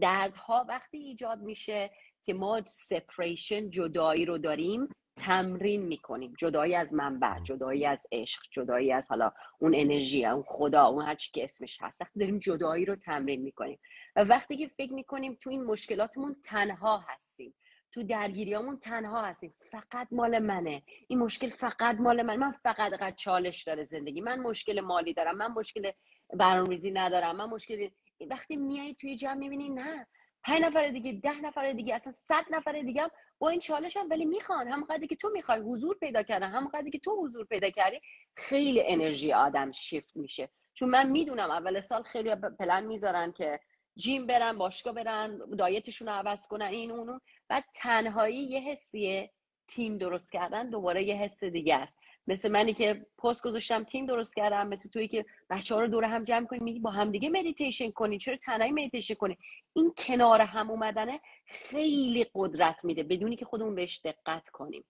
دردها 0.00 0.66
وقتی 0.68 0.98
ایجاد 0.98 1.38
میشه 1.42 1.90
که 2.22 2.34
ما 2.34 2.62
سپریشن 2.66 3.70
جدایی 3.70 4.24
رو 4.24 4.38
داریم 4.38 4.88
تمرین 5.16 5.86
می‌کنیم. 5.86 6.34
جدایی 6.38 6.74
از 6.74 6.94
منبع 6.94 7.40
جدایی 7.42 7.86
از 7.86 8.02
عشق 8.12 8.42
جدایی 8.50 8.92
از 8.92 9.10
حالا 9.10 9.32
اون 9.58 9.74
انرژی 9.76 10.26
اون 10.26 10.44
خدا 10.46 10.84
اون 10.84 11.04
هر 11.04 11.14
چی 11.14 11.30
که 11.32 11.44
اسمش 11.44 11.78
هست 11.80 12.00
وقتی 12.00 12.20
داریم 12.20 12.38
جدایی 12.38 12.84
رو 12.84 12.96
تمرین 12.96 13.42
می‌کنیم. 13.42 13.78
و 14.16 14.24
وقتی 14.24 14.56
که 14.56 14.68
فکر 14.68 14.92
می‌کنیم 14.92 15.38
تو 15.40 15.50
این 15.50 15.64
مشکلاتمون 15.64 16.36
تنها 16.44 17.04
هستیم. 17.08 17.54
تو 17.92 18.02
درگیریامون 18.02 18.78
تنها 18.78 19.22
هستیم. 19.22 19.54
فقط 19.70 20.08
مال 20.10 20.38
منه. 20.38 20.82
این 21.08 21.18
مشکل 21.18 21.50
فقط 21.50 21.96
مال 21.98 22.22
من. 22.22 22.36
من 22.36 22.52
فقط 22.52 22.92
قد 22.92 23.14
چالش 23.14 23.62
داره 23.62 23.84
زندگی. 23.84 24.20
من 24.20 24.40
مشکل 24.40 24.80
مالی 24.80 25.12
دارم. 25.12 25.36
من 25.36 25.46
مشکل 25.46 25.90
برنامه‌ریزی 26.34 26.90
ندارم. 26.90 27.36
من 27.36 27.44
مشکل 27.44 27.88
وقتی 28.30 28.56
میای 28.56 28.94
توی 28.94 29.16
جمع 29.16 29.34
می‌بینی 29.34 29.68
نه. 29.68 30.06
پنج 30.44 30.62
نفر 30.62 30.88
دیگه 30.88 31.12
ده 31.12 31.40
نفر 31.40 31.72
دیگه 31.72 31.94
اصلا 31.94 32.12
صد 32.12 32.44
نفر 32.50 32.72
دیگه 32.72 33.02
هم 33.02 33.10
با 33.38 33.48
این 33.48 33.60
چالش 33.60 33.96
هم 33.96 34.10
ولی 34.10 34.24
می‌خوان. 34.24 34.68
همونقدر 34.68 35.06
که 35.06 35.16
تو 35.16 35.30
می‌خوای 35.34 35.60
حضور 35.60 35.98
پیدا 35.98 36.22
کردن 36.22 36.50
همونقدر 36.50 36.90
که 36.90 36.98
تو 36.98 37.16
حضور 37.24 37.44
پیدا 37.46 37.70
کردی 37.70 38.00
خیلی 38.36 38.82
انرژی 38.86 39.32
آدم 39.32 39.72
شیفت 39.72 40.16
میشه. 40.16 40.48
چون 40.74 40.88
من 40.88 41.10
می‌دونم 41.10 41.50
اول 41.50 41.80
سال 41.80 42.02
خیلی 42.02 42.34
پلن 42.34 42.86
می‌ذارن 42.86 43.32
که 43.32 43.60
gym 43.96 44.26
برن 44.26 44.58
باشگاه 44.58 44.94
برن 44.94 45.38
diet 45.58 45.83
شون 45.83 46.08
رو 46.08 46.14
عوض 46.14 46.46
کنن 46.46 46.66
این 46.66 46.90
اونو 46.90 47.18
بعد 47.48 47.64
تنهایی 47.74 48.42
یه 48.42 48.60
حسیه 48.60 49.30
تیم 49.68 49.98
درست 49.98 50.32
کردن 50.32 50.70
دوباره 50.70 51.04
یه 51.04 51.14
حس 51.14 51.44
دیگه 51.44 51.74
است. 51.74 51.98
مثل 52.26 52.52
منی 52.52 52.72
که 52.72 53.06
پست 53.18 53.42
گذاشتم 53.42 53.84
تیم 53.84 54.06
درست 54.06 54.36
کردم. 54.36 54.68
مثل 54.68 54.88
تویی 54.88 55.08
که 55.08 55.26
بچه 55.50 55.74
ها 55.74 55.80
رو 55.80 55.86
دور 55.86 56.04
هم 56.04 56.24
جمع 56.24 56.46
کنی 56.46 56.58
میگی 56.60 56.78
با 56.78 56.90
همدیگه 56.90 57.28
مدیتیشن 57.28 57.90
کنی. 57.90 58.18
چرا 58.18 58.36
تنهایی 58.36 58.72
مدیتیشن 58.72 59.14
کنی؟ 59.14 59.38
این 59.72 59.92
کنار 59.98 60.40
هم 60.40 60.70
اومدنه 60.70 61.20
خیلی 61.46 62.26
قدرت 62.34 62.84
میده. 62.84 63.02
بدونی 63.02 63.36
که 63.36 63.44
خودمون 63.44 63.74
بهش 63.74 64.00
دقت 64.04 64.48
کنیم. 64.48 64.84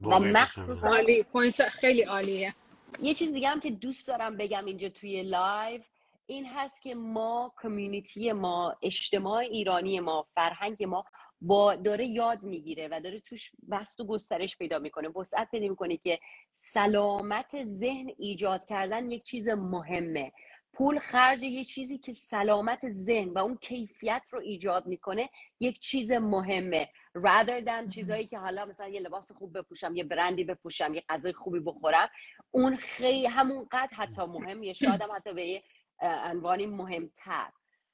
و 0.00 0.18
مخصوصا 0.18 0.88
عالی. 0.88 1.22
point 1.22 1.62
خیلی 1.62 2.02
عالیه. 2.02 2.54
یه 3.02 3.14
چیز 3.14 3.32
دیگه 3.32 3.48
هم 3.48 3.60
که 3.60 3.70
دوست 3.70 4.08
دارم 4.08 4.36
بگم 4.36 4.64
اینجا 4.64 4.88
توی 4.88 5.22
live 5.22 5.80
این 6.26 6.46
هست 6.46 6.82
که 6.82 6.94
ما 6.94 7.54
کمیونیتی 7.62 8.32
ما 8.32 8.76
اجتماع 8.82 9.38
ایرانی 9.38 10.00
ما 10.00 10.26
فرهنگ 10.34 10.84
ما 10.84 11.04
با 11.40 11.74
داره 11.74 12.06
یاد 12.06 12.42
می‌گیره 12.42 12.88
و 12.92 13.00
داره 13.00 13.20
توش 13.20 13.52
بست 13.70 14.00
و 14.00 14.06
گسترش 14.06 14.58
پیدا 14.58 14.78
می‌کنه. 14.78 15.08
وسعت 15.08 15.50
پیدا 15.50 15.68
می‌کنه 15.68 15.96
که 15.96 16.18
سلامت 16.54 17.64
ذهن 17.64 18.10
ایجاد 18.18 18.66
کردن 18.66 19.10
یک 19.10 19.22
چیز 19.22 19.48
مهمه. 19.48 20.32
پول 20.72 20.98
خرج 20.98 21.42
یه 21.42 21.64
چیزی 21.64 21.98
که 21.98 22.12
سلامت 22.12 22.88
ذهن 22.88 23.28
و 23.28 23.38
اون 23.38 23.56
کیفیت 23.56 24.22
رو 24.32 24.40
ایجاد 24.40 24.86
می‌کنه 24.86 25.30
یک 25.60 25.78
چیز 25.78 26.12
مهمه. 26.12 26.88
Rather 27.18 27.64
than 27.66 27.94
چیزایی 27.94 28.26
که 28.26 28.38
حالا 28.38 28.64
مثلا 28.64 28.88
یه 28.88 29.00
لباس 29.00 29.32
خوب 29.32 29.58
بپوشم 29.58 29.96
یه 29.96 30.04
برندی 30.04 30.44
بپوشم 30.44 30.94
یه 30.94 31.02
غذای 31.08 31.32
خوبی 31.32 31.60
بخورم 31.60 32.08
اون 32.50 32.76
خیلی 32.76 33.26
همونقدر 33.26 33.90
حتی 33.92 34.22
مهم 34.36 34.62
یه 34.62 34.72
شادم 34.72 35.08
حتی 35.16 35.34
به 35.34 35.62
عنوانی 36.00 36.66
مهمتر. 36.66 37.50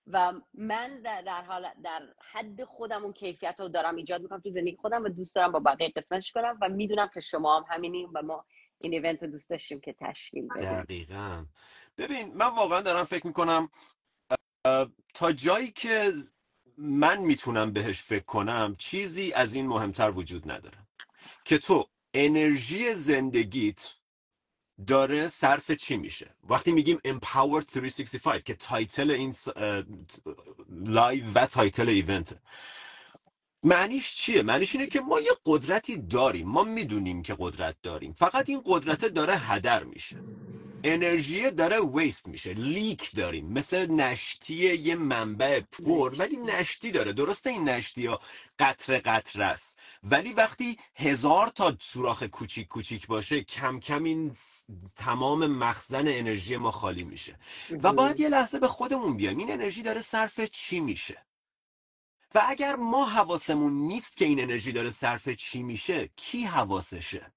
و 0.07 0.33
من 0.55 1.03
در, 1.03 1.43
حال 1.43 1.67
در 1.85 2.03
حد 2.33 2.65
خودم 2.65 3.03
اون 3.05 3.13
کیفیت 3.13 3.57
رو 3.59 3.69
دارم 3.69 3.97
ایجاد 3.97 4.23
می‌کنم 4.23 4.41
تو 4.41 4.49
زندگی 4.49 4.77
خودم 4.77 5.05
و 5.05 5.09
دوست 5.09 5.35
دارم 5.35 5.53
با 5.53 5.61
بقیه 5.61 5.93
قسمتش 5.97 6.33
کنم 6.33 6.59
و 6.63 6.69
می‌دونم 6.69 7.11
که 7.15 7.21
شما 7.21 7.57
هم 7.57 7.65
همینیم 7.69 8.11
و 8.15 8.23
ما 8.23 8.45
این 8.79 8.93
ایونت 8.93 9.23
رو 9.23 9.31
دوست 9.31 9.51
داشتیم 9.51 9.81
که 9.81 9.93
تشکیل 9.93 10.49
بدیم. 10.49 10.83
دقیقا. 10.83 11.47
ببین 11.99 12.35
من 12.35 12.47
واقعا 12.47 12.81
دارم 12.81 13.05
فکر 13.05 13.27
می‌کنم 13.27 13.69
تا 15.15 15.33
جایی 15.33 15.71
که 15.71 16.13
من 16.79 17.19
می‌تونم 17.21 17.73
بهش 17.73 18.03
فکر 18.03 18.25
کنم 18.25 18.77
چیزی 18.79 19.33
از 19.33 19.55
این 19.55 19.67
مهمتر 19.67 20.11
وجود 20.11 20.51
نداره. 20.51 20.79
که 21.45 21.59
تو 21.59 21.89
انرژی 22.15 22.95
زندگیت 22.95 23.95
داره 24.87 25.29
صرف 25.29 25.71
چی 25.71 25.97
میشه؟ 25.97 26.35
وقتی 26.49 26.73
میگیم 26.73 26.99
Empowered 27.07 27.73
365 27.73 28.43
که 28.43 28.55
title 28.55 29.11
این 29.11 29.35
live 30.69 31.25
و 31.35 31.47
title 31.47 31.89
event. 31.89 32.39
معنیش 33.63 34.15
چیه؟ 34.15 34.43
معنیش 34.43 34.75
اینه 34.75 34.87
که 34.87 35.01
ما 35.01 35.21
یه 35.21 35.33
قدرتی 35.47 35.97
داریم. 35.97 36.49
ما 36.49 36.65
می‌دونیم 36.65 37.23
که 37.23 37.37
قدرت 37.39 37.77
داریم. 37.83 38.13
فقط 38.13 38.49
این 38.49 38.63
قدرت 38.67 39.05
داره 39.05 39.37
هدر 39.37 39.85
میشه. 39.85 40.17
انرژی 40.85 41.51
داره 41.51 41.81
waste 41.81 42.27
میشه 42.27 42.53
leak 42.53 43.17
داریم 43.17 43.47
مثل 43.47 43.91
نشتی 43.91 44.55
یه 44.55 44.95
منبع 44.95 45.61
پر. 45.61 46.15
ولی 46.19 46.37
نشتی 46.37 46.91
داره 46.91 47.13
درسته 47.13 47.51
این 47.51 47.69
نشتی 47.69 48.07
ها 48.07 48.21
قطره 48.59 48.99
قطره 48.99 49.43
است. 49.43 49.79
ولی 50.03 50.33
وقتی 50.33 50.79
هزار 50.95 51.49
تا 51.49 51.77
سوراخ 51.81 52.23
کوچیک 52.23 52.69
کوچیک 52.69 53.07
باشه 53.07 53.43
کم 53.43 53.81
کم 53.81 54.05
این 54.05 54.33
تمام 54.97 55.47
مخزن 55.47 56.09
انرژی 56.09 56.57
ما 56.57 56.71
خالی 56.71 57.05
میشه. 57.05 57.39
و 57.83 57.93
باید 57.93 58.21
یه 58.21 58.29
لحظه 58.29 58.59
به 58.59 58.69
خودمون 58.69 59.17
بیایم. 59.17 59.39
این 59.39 59.53
انرژی 59.53 59.83
داره 59.83 60.01
صرف 60.01 60.41
چی 60.41 60.81
میشه؟ 60.81 61.27
و 62.35 62.43
اگر 62.49 62.77
ما 62.77 63.05
حواسمون 63.05 63.73
نیست 63.73 64.17
که 64.17 64.25
این 64.25 64.41
انرژی 64.41 64.73
داره 64.73 64.91
صرف 64.91 65.29
چی 65.29 65.63
میشه 65.63 66.11
کی 66.17 66.45
حواسشه؟ 66.45 67.33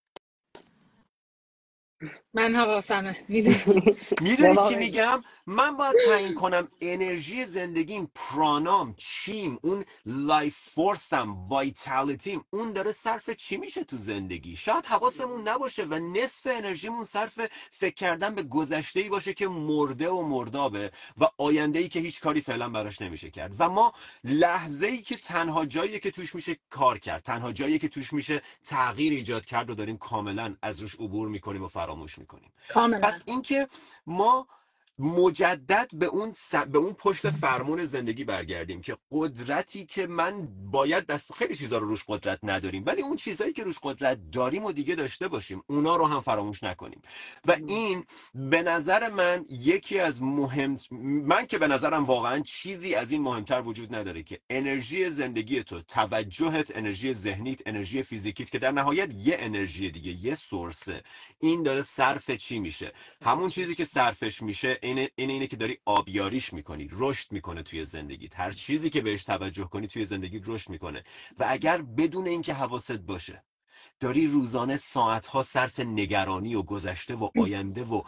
من 2.34 2.56
حواسمه 2.56 3.18
می‌دونی. 3.28 3.62
می‌دونی 4.22 4.56
چی 4.70 4.76
میگم؟ 4.76 5.24
من 5.48 5.78
باید 5.78 5.96
تعیین 6.08 6.34
کنم 6.34 6.68
انرژی 6.82 7.46
زندگیم 7.46 8.12
پرانام 8.16 8.96
چیم 8.98 9.60
اون 9.62 9.86
life 10.06 10.56
force 10.76 11.36
م 11.36 11.48
vitality 11.48 12.35
م 12.35 12.46
اون 12.50 12.74
داره 12.74 12.92
صرف 12.92 13.30
چی 13.30 13.58
میشه 13.58 13.84
تو 13.84 13.98
زندگی؟ 13.98 14.56
شاید 14.56 14.86
حواسمون 14.86 15.48
نباشه 15.48 15.84
و 15.84 16.00
نصف 16.00 16.48
انرژیمون 16.52 17.04
صرف 17.04 17.40
فکر 17.72 17.94
کردن 17.96 18.36
به 18.36 18.44
گذشته 18.44 19.00
ای 19.00 19.10
باشه 19.10 19.34
که 19.34 19.48
مرده 19.48 20.10
و 20.10 20.22
مردابه 20.22 20.92
و 21.18 21.26
آینده 21.38 21.80
ای 21.80 21.88
که 21.88 22.00
هیچ 22.00 22.20
کاری 22.20 22.42
فعلا 22.42 22.70
براش 22.70 23.02
نمیشه 23.02 23.30
کرد. 23.30 23.56
و 23.60 23.70
ما 23.70 23.94
لحظه 24.24 24.88
ای 24.88 25.02
که 25.02 25.16
تنها 25.16 25.66
جایی 25.66 26.00
که 26.00 26.12
توش 26.12 26.36
میشه 26.36 26.58
کار 26.70 27.00
کرد 27.00 27.24
تنها 27.24 27.52
جایی 27.52 27.80
که 27.80 27.88
توش 27.88 28.14
میشه 28.14 28.42
تغییر 28.64 29.14
ایجاد 29.14 29.46
کرد 29.46 29.70
و 29.70 29.76
داریم 29.76 29.98
کاملا 29.98 30.56
از 30.62 30.80
روش 30.80 30.96
عبور 30.96 31.28
می‌کنیم 31.28 31.64
و 31.64 31.68
فراموش 31.86 32.20
می‌کنیم. 32.20 32.52
کاملا. 32.70 33.00
پس 33.08 33.24
اینکه 33.28 33.68
ما 34.06 34.48
مجدد 35.00 35.88
به 35.94 36.06
اون 36.06 36.32
س... 36.32 36.56
به 36.56 36.78
اون 36.78 36.94
پشت 36.94 37.30
فرمون 37.30 37.86
زندگی 37.86 38.24
برگردیم 38.24 38.82
که 38.82 38.98
قدرتی 39.12 39.86
که 39.86 40.08
من 40.08 40.48
باید 40.72 41.06
دست 41.06 41.34
خیلی 41.34 41.56
چیزا 41.56 41.78
رو 41.78 41.88
روش 41.88 42.04
قدرت 42.08 42.40
نداریم 42.44 42.84
ولی 42.86 43.02
اون 43.02 43.16
چیزایی 43.16 43.54
که 43.54 43.64
روش 43.64 43.76
قدرت 43.84 44.32
داریم 44.32 44.66
و 44.66 44.72
دیگه 44.72 44.96
داشته 44.96 45.28
باشیم 45.28 45.64
اونا 45.68 45.96
رو 45.96 46.08
هم 46.08 46.22
فراموش 46.22 46.64
نکنیم. 46.64 47.02
و 47.48 47.58
این 47.68 48.04
به 48.36 48.64
نظر 48.64 49.10
من 49.10 49.46
یکی 49.50 50.00
از 50.00 50.22
مهم 50.22 50.78
من 50.92 51.46
که 51.46 51.58
به 51.58 51.68
نظرم 51.68 52.06
واقعا 52.06 52.40
چیزی 52.40 52.96
از 52.96 53.12
این 53.12 53.22
مهمتر 53.22 53.62
وجود 53.62 53.96
نداره 53.96 54.24
که 54.24 54.40
انرژی 54.50 55.10
زندگی 55.10 55.64
تو 55.64 55.82
توجهت 55.82 56.72
انرژی 56.76 57.14
ذهنیت 57.14 57.62
انرژی 57.66 58.04
فیزیکیت 58.04 58.52
که 58.52 58.60
در 58.60 58.72
نهایت 58.72 59.10
یه 59.14 59.38
انرژی 59.40 59.92
دیگه 59.92 60.12
یه 60.26 60.36
سورسه. 60.36 61.04
این 61.40 61.64
داره 61.64 61.82
صرف 61.82 62.32
چی 62.32 62.60
میشه؟ 62.60 62.94
همون 63.26 63.50
چیزی 63.50 63.76
که 63.76 63.86
صرفش 63.86 64.42
میشه 64.42 64.80
اینه 64.86 65.10
اینه, 65.16 65.34
اینه 65.34 65.48
که 65.48 65.56
داری 65.56 65.78
آبیاریش 65.86 66.54
می‌کنی 66.54 66.90
رشد 66.92 67.32
می‌کنه 67.32 67.64
توی 67.64 67.86
زندگیت. 67.86 68.40
هر 68.40 68.52
چیزی 68.52 68.90
که 68.90 69.02
بهش 69.02 69.24
توجه 69.24 69.64
کنی 69.64 69.88
توی 69.88 70.06
زندگیت 70.06 70.44
رشد 70.46 70.70
می‌کنه. 70.70 71.04
و 71.40 71.46
اگر 71.48 71.82
بدون 71.82 72.28
اینکه 72.28 72.54
حواست 72.54 73.00
باشه 73.00 73.44
داری 74.00 74.28
روزانه 74.28 74.78
ساعتها 74.78 75.44
صرف 75.44 75.80
نگرانی 75.80 76.56
و 76.56 76.62
گذشته 76.62 77.16
و 77.16 77.30
آینده 77.38 77.84
و 77.84 78.02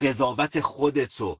قضاوت 0.00 0.60
خودت 0.60 1.20
و 1.20 1.38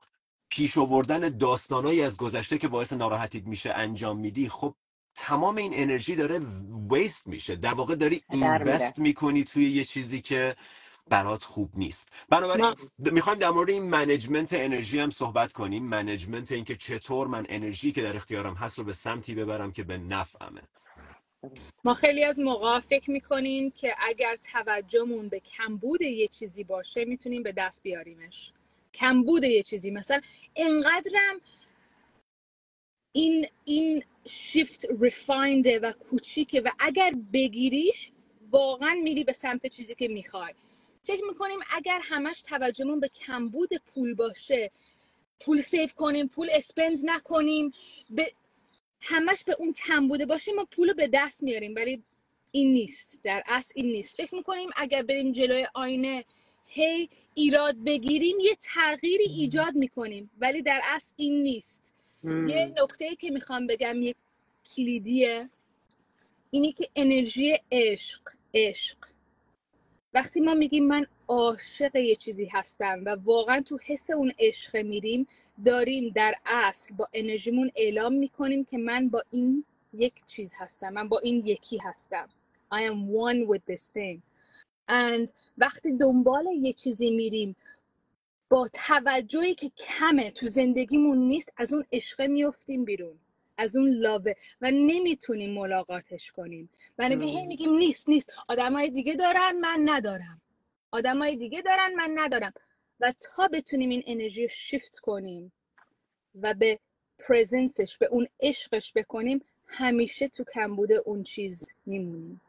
پیش 0.48 0.78
آوردن 0.78 1.38
داستانایی 1.38 2.02
از 2.02 2.16
گذشته 2.16 2.58
که 2.58 2.68
باعث 2.68 2.92
ناراحتیت 2.92 3.46
میشه 3.46 3.70
انجام 3.70 4.20
میدی 4.20 4.48
خب 4.48 4.74
تمام 5.14 5.56
این 5.56 5.72
انرژی 5.74 6.16
داره 6.16 6.40
waste 6.90 7.26
میشه. 7.26 7.56
در 7.56 7.74
واقع 7.74 7.94
داری. 7.94 8.22
invest 8.30 8.98
می‌کنی 8.98 9.44
توی 9.44 9.70
یه 9.70 9.84
چیزی 9.84 10.20
که 10.20 10.56
برات 11.10 11.42
خوب 11.42 11.70
نیست. 11.74 12.08
بنابراین 12.28 12.74
می‌خوایم 12.98 13.38
در 13.38 13.50
مورد 13.50 13.70
این 13.70 13.82
management 13.82 14.52
انرژی 14.52 14.98
هم 14.98 15.10
صحبت 15.10 15.52
کنیم. 15.52 15.84
management 15.84 16.52
اینکه 16.52 16.76
چطور 16.76 17.26
من 17.26 17.46
انرژی 17.48 17.92
که 17.92 18.02
در 18.02 18.16
اختیارم 18.16 18.54
هست 18.54 18.78
رو 18.78 18.84
به 18.84 18.92
سمتی 18.92 19.34
ببرم 19.34 19.72
که 19.72 19.82
به 19.82 19.98
نفعمه. 19.98 20.62
ما 21.84 21.94
خیلی 21.94 22.24
از 22.24 22.40
موقع 22.40 22.80
فکر 22.80 23.10
می‌کنیم 23.10 23.70
که 23.70 23.94
اگر 23.98 24.36
توجهمون 24.36 25.28
به 25.28 25.40
کمبود 25.40 26.02
یه 26.02 26.28
چیزی 26.28 26.64
باشه 26.64 27.04
می‌تونیم 27.04 27.42
به 27.42 27.52
دست 27.52 27.82
بیاریمش. 27.82 28.52
کمبود 28.94 29.44
یه 29.44 29.62
چیزی. 29.62 29.90
مثلا 29.90 30.20
اینقدرم 30.54 31.40
این 33.12 33.46
این 33.64 34.04
شیفت 34.30 34.86
ریفاینده 35.00 35.78
و 35.78 35.92
کوچیکه 35.92 36.60
و 36.60 36.70
اگر 36.78 37.14
بگیریش 37.32 38.10
واقعا 38.50 38.94
میری 39.02 39.24
به 39.24 39.32
سمت 39.32 39.66
چیزی 39.66 39.94
که 39.94 40.08
می‌خوای. 40.08 40.54
فکر 41.06 41.24
می‌کنیم 41.24 41.58
اگر 41.70 42.00
همش 42.02 42.42
توجهمون 42.42 43.00
به 43.00 43.08
کمبود 43.08 43.68
پول 43.86 44.14
باشه 44.14 44.70
پول 45.40 45.62
سیف 45.62 45.94
کنیم 45.94 46.28
پول 46.28 46.48
اسپند 46.52 46.98
نکنیم 47.04 47.72
به 48.10 48.32
همش 49.00 49.44
به 49.44 49.56
اون 49.58 49.72
کم 49.72 50.08
بوده 50.08 50.26
باشه 50.26 50.52
ما 50.52 50.64
پول 50.64 50.88
رو 50.88 50.94
به 50.94 51.08
دست 51.12 51.42
میاریم. 51.42 51.74
ولی 51.74 52.02
این 52.52 52.72
نیست. 52.72 53.20
در 53.22 53.42
اصل 53.46 53.72
این 53.76 53.86
نیست. 53.86 54.16
فکر 54.16 54.34
می‌کنیم 54.34 54.68
اگر 54.76 55.02
بریم 55.02 55.32
جلوی 55.32 55.66
آینه 55.74 56.24
هی 56.66 57.08
ایراد 57.34 57.84
بگیریم 57.84 58.40
یه 58.40 58.56
تغییری 58.60 59.24
ایجاد 59.24 59.74
می‌کنیم. 59.74 60.30
ولی 60.38 60.62
در 60.62 60.80
اصل 60.84 61.14
این 61.16 61.42
نیست. 61.42 61.94
یه 62.24 62.74
نکته 62.82 63.16
که 63.16 63.30
می‌خوام 63.30 63.66
بگم 63.66 64.02
یه 64.02 64.14
کلیدیه 64.76 65.50
اینی 66.50 66.72
که 66.72 66.88
انرژی 66.96 67.58
عشق 67.72 68.20
عشق. 68.54 68.96
وقتی 70.16 70.40
ما 70.40 70.54
میگیم 70.54 70.86
من 70.86 71.06
عاشق 71.28 71.96
یه 71.96 72.14
چیزی 72.16 72.46
هستم 72.52 73.02
و 73.06 73.16
واقعا 73.24 73.60
تو 73.60 73.78
حس 73.86 74.10
اون 74.10 74.32
عشق 74.38 74.76
میریم 74.76 75.26
داریم 75.64 76.12
در 76.14 76.34
اصل 76.46 76.94
با 76.94 77.08
انرژیمون 77.12 77.70
اعلام 77.76 78.14
می‌کنیم 78.14 78.64
که 78.64 78.78
من 78.78 79.08
با 79.08 79.22
این 79.30 79.64
یک 79.94 80.14
چیز 80.26 80.52
هستم 80.58 80.92
من 80.92 81.08
با 81.08 81.18
این 81.18 81.46
یکی 81.46 81.78
هستم. 81.78 82.28
I 82.74 82.76
am 82.76 82.98
one 83.26 83.52
with 83.52 83.74
this 83.74 83.90
thing. 83.90 84.22
And 84.88 85.32
وقتی 85.58 85.92
دنبال 85.92 86.46
یه 86.62 86.72
چیزی 86.72 87.10
میریم 87.10 87.56
با 88.50 88.68
توجهی 88.72 89.54
که 89.54 89.70
کمه 89.70 90.30
تو 90.30 90.46
زندگیمون 90.46 91.18
نیست 91.18 91.52
از 91.56 91.72
اون 91.72 91.84
عشق 91.92 92.22
میفتیم 92.22 92.84
بیرون. 92.84 93.18
از 93.58 93.76
اون 93.76 93.88
لاوه 93.96 94.32
و 94.60 94.70
نمی‌تونیم 94.70 95.50
ملاقاتش 95.54 96.32
کنیم. 96.32 96.70
و 96.98 97.04
هی 97.04 97.46
میگیم 97.46 97.70
نیست 97.70 98.08
نیست. 98.08 98.32
آدمای 98.48 98.90
دیگه 98.90 99.14
دارن 99.14 99.52
من 99.60 99.80
ندارم. 99.84 100.40
آدمای 100.90 101.36
دیگه 101.36 101.62
دارن 101.62 101.94
من 101.94 102.10
ندارم. 102.14 102.52
و 103.00 103.12
تا 103.36 103.48
بتونیم 103.48 103.90
این 103.90 104.02
انرژی 104.06 104.42
رو 104.42 104.48
شیفت 104.48 104.98
کنیم 104.98 105.52
و 106.42 106.54
به 106.54 106.78
پرزنسش 107.28 107.98
به 107.98 108.06
اون 108.06 108.26
عشقش 108.40 108.92
بکنیم 108.92 109.44
همیشه 109.66 110.28
تو 110.28 110.44
کم 110.54 110.76
بوده 110.76 110.94
اون 110.94 111.22
چیز 111.22 111.70
میمونیم. 111.86 112.40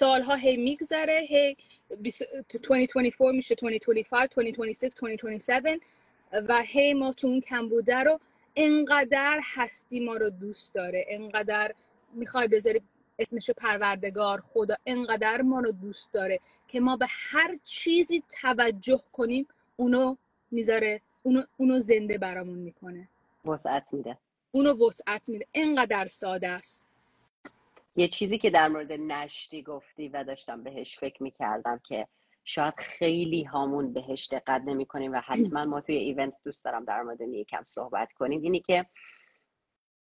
سالها 0.00 0.34
هی 0.34 0.56
میگذره 0.56 1.26
هی 1.28 1.56
بیس- 2.00 2.22
تو 2.48 2.58
2024 2.58 3.32
میشه 3.32 3.54
2025 3.54 4.28
2026 4.34 4.94
2027 5.00 5.66
و 6.32 6.62
هی 6.66 6.94
ما 6.94 7.12
تو 7.12 7.26
اون 7.26 7.40
کم 7.40 7.68
بوده 7.68 7.96
رو 7.96 8.20
انقدر 8.56 9.40
هستی 9.54 10.00
ما 10.00 10.16
رو 10.16 10.30
دوست 10.30 10.74
داره 10.74 11.06
انقدر 11.08 11.74
می‌خوای 12.12 12.48
بذاری 12.48 12.82
اسمش 13.18 13.48
رو 13.48 13.54
پروردگار 13.58 14.40
خدا 14.40 14.76
انقدر 14.86 15.42
ما 15.42 15.60
رو 15.60 15.72
دوست 15.72 16.12
داره 16.12 16.38
که 16.68 16.80
ما 16.80 16.96
به 16.96 17.06
هر 17.08 17.58
چیزی 17.64 18.22
توجه 18.42 19.02
کنیم 19.12 19.48
اونو 19.76 20.16
می‌ذاره 20.50 21.00
اونو, 21.22 21.42
اونو 21.56 21.78
زنده 21.78 22.18
برامون 22.18 22.58
می‌کنه. 22.58 23.08
وسعت 23.44 23.84
میده. 23.92 24.18
اونو 24.52 24.88
وسعت 24.88 25.28
میده. 25.28 25.46
انقدر 25.54 26.06
ساده 26.06 26.48
است. 26.48 26.88
یه 27.96 28.08
چیزی 28.08 28.38
که 28.38 28.50
در 28.50 28.68
مورد 28.68 28.92
نشتی 28.92 29.62
گفتی 29.62 30.08
و 30.08 30.24
داشتم 30.24 30.62
بهش 30.62 30.98
فکر 30.98 31.22
می‌کردم 31.22 31.80
که 31.88 32.08
شاید 32.44 32.74
خیلی 32.78 33.44
هامون 33.44 33.92
بهش 33.92 34.28
دقت 34.32 34.62
نمی 34.66 34.86
کنیم 34.86 35.12
و 35.12 35.20
حتما 35.24 35.64
ما 35.64 35.80
توی 35.80 35.96
ایونت 35.96 36.34
دوست 36.44 36.64
دارم 36.64 36.84
در 36.84 37.02
مورد 37.02 37.20
یکم 37.20 37.62
صحبت 37.64 38.12
کنیم. 38.12 38.42
اینی 38.42 38.60
که 38.60 38.86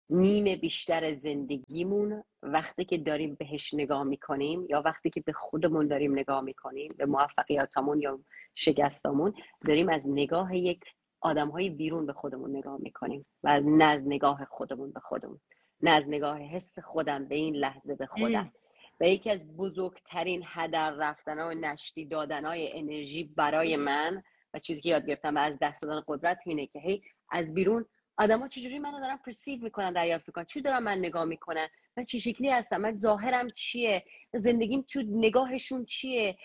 نیم 0.09 0.55
بیشتر 0.55 1.13
زندگیمون 1.13 2.23
وقتی 2.43 2.85
که 2.85 2.97
داریم 2.97 3.35
بهش 3.35 3.73
نگاه 3.73 4.03
می‌کنیم 4.03 4.65
یا 4.69 4.81
وقتی 4.81 5.09
که 5.09 5.21
به 5.21 5.33
خودمون 5.33 5.87
داریم 5.87 6.11
نگاه 6.11 6.41
می‌کنیم 6.41 6.93
به 6.97 7.05
موفقیاتمون 7.05 8.01
یا 8.01 8.19
شکستامون 8.55 9.33
داریم 9.67 9.89
از 9.89 10.03
نگاه 10.07 10.57
یک 10.57 10.83
آدم 11.21 11.49
های 11.49 11.69
بیرون 11.69 12.05
به 12.05 12.13
خودمون 12.13 12.55
نگاه 12.55 12.77
می‌کنیم 12.81 13.25
و 13.43 13.59
نه 13.59 13.85
از 13.85 14.07
نگاه 14.07 14.45
خودمون 14.45 14.91
به 14.91 14.99
خودمون 14.99 15.39
نه 15.81 15.91
از 15.91 16.09
نگاه 16.09 16.37
حس 16.37 16.79
خودم 16.79 17.25
به 17.25 17.35
این 17.35 17.55
لحظه 17.55 17.95
به 17.95 18.05
خودم. 18.05 18.51
و 18.99 19.07
یکی 19.07 19.29
از 19.29 19.57
بزرگترین 19.57 20.43
هدر 20.45 20.91
رفتن 20.91 21.39
و 21.39 21.53
نشتی 21.53 22.05
دادن 22.05 22.45
های 22.45 22.79
انرژی 22.79 23.23
برای 23.23 23.75
من 23.75 24.23
و 24.53 24.59
چیزی 24.59 24.81
که 24.81 24.89
یاد 24.89 25.05
گرفتم 25.05 25.35
و 25.35 25.39
از 25.39 25.57
دست 25.61 25.81
دادن 25.81 26.03
قدرت 26.07 26.39
اینه 26.45 26.67
که 26.67 26.79
هی 26.79 27.01
از 27.29 27.53
بیرون 27.53 27.85
آدما 28.17 28.47
چجوری 28.47 28.79
منو 28.79 28.99
دارن 28.99 29.17
perceive 29.17 29.63
می‌کنن 29.63 29.93
دریافت 29.93 30.27
می‌کنن؟ 30.27 30.45
چی 30.45 30.61
دارن 30.61 30.79
من 30.79 30.97
نگاه 30.97 31.25
می‌کنن؟ 31.25 31.67
من 31.97 32.05
چه 32.05 32.19
شکلی 32.19 32.49
هستم؟ 32.49 32.77
من 32.77 32.97
ظاهرم 32.97 33.47
چیه؟ 33.49 34.03
زندگیم 34.33 34.81
تو 34.81 35.03
نگاهشون 35.07 35.85
چیه؟ 35.85 36.37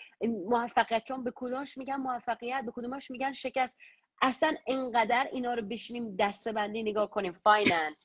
موفقیتم 0.49 1.23
به 1.23 1.31
کدومش 1.35 1.77
میگن 1.77 1.95
موفقیت؟ 1.95 2.63
به 2.65 2.71
کدومش 2.71 3.11
میگن 3.11 3.33
شکست؟ 3.33 3.77
اصلا 4.21 4.55
انقدر 4.67 5.27
اینا 5.31 5.53
رو 5.53 5.61
بشینیم 5.61 6.15
دسته 6.15 6.51
بندی 6.51 6.83
نگاه 6.83 7.09
کنیم. 7.09 7.33
finance 7.33 7.95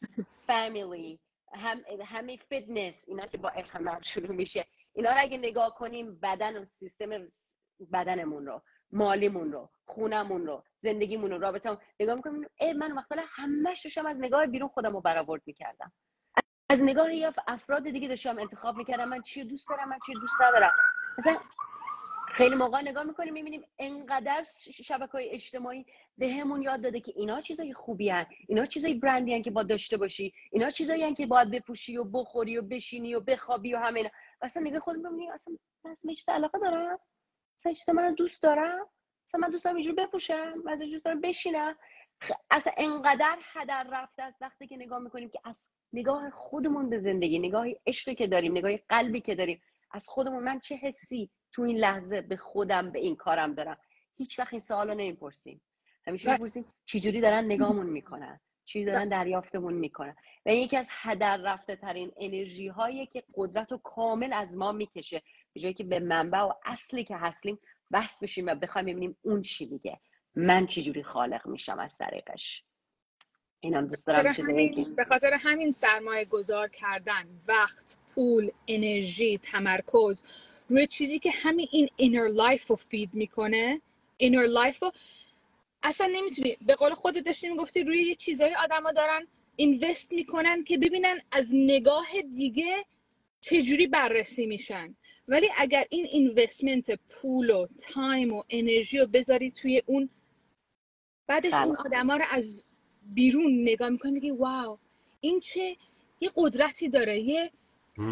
family 0.46 1.20
هم 1.52 1.80
همه 2.04 2.36
فیتنس 2.36 3.04
اینا 3.08 3.26
که 3.26 3.38
با 3.38 3.48
F 3.48 3.76
هم 3.76 4.00
شروع 4.00 4.34
میشه. 4.36 4.66
اینا 4.92 5.10
رو 5.10 5.16
اگه 5.18 5.38
نگاه 5.38 5.74
کنیم 5.74 6.20
بدن 6.20 6.62
و 6.62 6.64
سیستم 6.64 7.28
بدنمون 7.92 8.46
رو 8.46 8.62
مالیمون 8.92 9.52
رو 9.52 9.70
خونمون 9.86 10.46
رو 10.46 10.64
زندگیمون 10.80 11.30
رو 11.30 11.38
رابطه 11.38 11.78
نگاه 12.00 12.14
می‌کنیم 12.14 12.48
ای 12.60 12.72
من 12.72 12.92
وقتا 12.92 13.16
همش 13.28 13.80
داشتم 13.80 14.06
از 14.06 14.16
نگاه 14.20 14.46
بیرون 14.46 14.68
خودم 14.68 14.92
رو 14.92 15.00
برآورد 15.00 15.42
می‌کردم. 15.46 15.92
از 16.70 16.82
نگاه 16.82 17.14
یا 17.14 17.34
افراد 17.46 17.82
دیگه 17.82 18.08
داشتم 18.08 18.38
انتخاب 18.38 18.76
می‌کردم 18.76 19.08
من 19.08 19.22
چی 19.22 19.44
دوست 19.44 19.68
دارم 19.68 19.88
من 19.88 19.98
چی 20.06 20.12
دوست 20.12 20.42
ندارم. 20.42 20.72
مثلا 21.18 21.38
خیلی 22.28 22.54
موقع 22.54 22.80
نگاه 22.80 23.04
می‌کنیم 23.04 23.32
می‌بینیم 23.34 23.64
انقدر 23.78 24.44
شبکه 24.84 25.12
های 25.12 25.30
اجتماعی 25.30 25.86
به 26.18 26.32
همون 26.32 26.62
یاد 26.62 26.82
داده 26.82 27.00
که 27.00 27.12
اینا 27.16 27.40
چیزای 27.40 27.72
خوبی 27.72 28.08
هن. 28.08 28.26
اینا 28.48 28.66
چیزای 28.66 28.94
برندی 28.94 29.34
هن 29.34 29.42
که 29.42 29.50
باید 29.50 29.68
داشته 29.68 29.96
باشی 29.96 30.32
اینا 30.50 30.70
چیزایی 30.70 31.02
هن 31.02 31.14
که 31.14 31.26
باید 31.26 31.50
بپوشی 31.50 31.96
و 31.96 32.04
بخوری 32.04 32.58
و 32.58 32.62
بشینی 32.62 33.14
و 33.14 33.20
بخوابی 33.20 33.74
و 33.74 33.78
همه 33.78 34.10
اصلا 34.42 34.62
نگاه 34.62 34.80
خودم 34.80 35.02
ببینی 35.02 35.30
اصلا 35.30 35.56
من 35.84 36.14
چیز 36.14 36.28
علاقه 36.28 36.58
دارم. 36.58 36.98
اصلا 37.58 37.72
چیزا 37.72 37.92
من 37.92 38.14
دوست 38.14 38.42
دارم. 38.42 38.86
اصلا 39.26 39.40
من 39.40 39.50
دوست 39.50 39.64
دارم 39.64 39.76
اینجور 39.76 39.94
بپوشم 39.94 40.54
من 40.64 40.76
دوست 40.76 41.04
دارم 41.04 41.20
بشینم. 41.20 41.76
اصلا 42.50 42.72
انقدر 42.76 43.38
هدر 43.42 43.86
رفته 43.90 44.22
از 44.22 44.34
وقتی 44.40 44.66
که 44.66 44.76
نگاه 44.76 44.98
می‌کنیم 44.98 45.30
که 45.30 45.40
از 45.44 45.68
نگاه 45.92 46.30
خودمون 46.30 46.90
به 46.90 46.98
زندگی 46.98 47.38
نگاه 47.38 47.66
عشقی 47.86 48.14
که 48.14 48.26
داریم 48.26 48.52
نگاه 48.52 48.76
قلبی 48.76 49.20
که 49.20 49.34
داریم 49.34 49.62
از 49.90 50.08
خودمون 50.08 50.42
من 50.42 50.60
چه 50.60 50.76
حسی 50.76 51.30
تو 51.52 51.62
این 51.62 51.76
لحظه 51.76 52.20
به 52.20 52.36
خودم 52.36 52.90
به 52.90 52.98
این 52.98 53.16
کارم 53.16 53.54
دارم؟ 53.54 53.78
هیچ 54.16 54.38
وقت 54.38 54.52
این 54.52 54.60
سوالو 54.60 54.94
نمی‌پرسیم. 54.94 55.60
همیشه 56.08 56.32
می‌پرسیم 56.32 56.64
چجوری 56.84 57.20
دارن 57.20 57.44
نگاهمون 57.44 57.86
می‌کنن 57.86 58.40
چی 58.64 58.84
دارن 58.84 59.08
دریافتمون 59.08 59.74
می‌کنن. 59.74 60.16
و 60.46 60.54
یکی 60.54 60.76
از 60.76 60.88
هدر 60.92 61.36
رفته 61.36 61.76
ترین 61.76 62.12
انرژی 62.16 62.68
هایی 62.68 63.06
که 63.06 63.24
قدرت 63.34 63.72
و 63.72 63.78
کامل 63.78 64.32
از 64.32 64.52
ما 64.52 64.72
می‌کشه 64.72 65.22
به 65.52 65.60
جایی 65.60 65.74
که 65.74 65.84
به 65.84 66.00
منبع 66.00 66.40
و 66.40 66.52
اصلی 66.64 67.04
که 67.04 67.16
هستیم 67.16 67.58
وصل 67.92 68.22
بشیم 68.22 68.46
و 68.46 68.54
بخوایم 68.54 68.86
ببینیم 68.86 69.16
اون 69.22 69.42
چی 69.42 69.66
میگه. 69.66 70.00
من 70.34 70.66
چجوری 70.66 71.02
خالق 71.02 71.46
میشم 71.46 71.78
از 71.78 71.96
طریقش. 71.96 72.64
اینم 73.60 73.86
دوست 73.86 74.06
دارم 74.06 74.34
به 74.96 75.04
خاطر 75.04 75.34
همین 75.34 75.70
سرمایه 75.70 76.24
گذار 76.24 76.68
کردن 76.68 77.40
وقت 77.48 77.96
پول 78.14 78.50
انرژی 78.68 79.38
تمرکز 79.38 80.22
روی 80.68 80.86
چیزی 80.86 81.18
که 81.18 81.30
همین 81.30 81.68
این 81.70 81.88
inner 81.96 82.28
life 82.28 82.66
رو 82.66 82.76
feed 82.76 83.14
می‌کنه 83.14 83.80
inner 84.16 84.46
life 84.46 84.82
رو 84.82 84.92
اصلا 85.82 86.06
نمی‌تونی. 86.06 86.56
به 86.66 86.74
قول 86.74 86.94
خودت 86.94 87.24
داشتی 87.24 87.48
می‌گفتی 87.48 87.84
روی 87.84 88.02
یه 88.02 88.14
چیزایی 88.14 88.54
آدما 88.54 88.92
دارن 88.92 89.26
invest 89.56 90.12
می‌کنن 90.12 90.64
که 90.64 90.78
ببینن 90.78 91.20
از 91.32 91.50
نگاه 91.54 92.06
دیگه 92.36 92.84
چجوری 93.40 93.86
بررسی 93.86 94.46
میشن. 94.46 94.96
ولی 95.28 95.48
اگر 95.56 95.86
این 95.90 96.04
investment 96.04 96.98
پول 97.08 97.50
و 97.50 97.66
time 97.66 98.32
و 98.32 98.42
انرژی 98.50 98.98
رو 98.98 99.06
بذاری 99.06 99.50
توی 99.50 99.82
اون 99.86 100.10
بعدش 101.26 101.52
اون 101.52 101.76
آدما 101.76 102.16
رو 102.16 102.24
از 102.30 102.64
بیرون 103.02 103.62
نگاه 103.62 103.88
می‌کنی 103.88 104.12
میگی 104.12 104.30
wow 104.30 104.78
این 105.20 105.40
چه 105.40 105.76
یه 106.20 106.30
قدرتی 106.36 106.88
داره 106.88 107.18
یه 107.18 107.50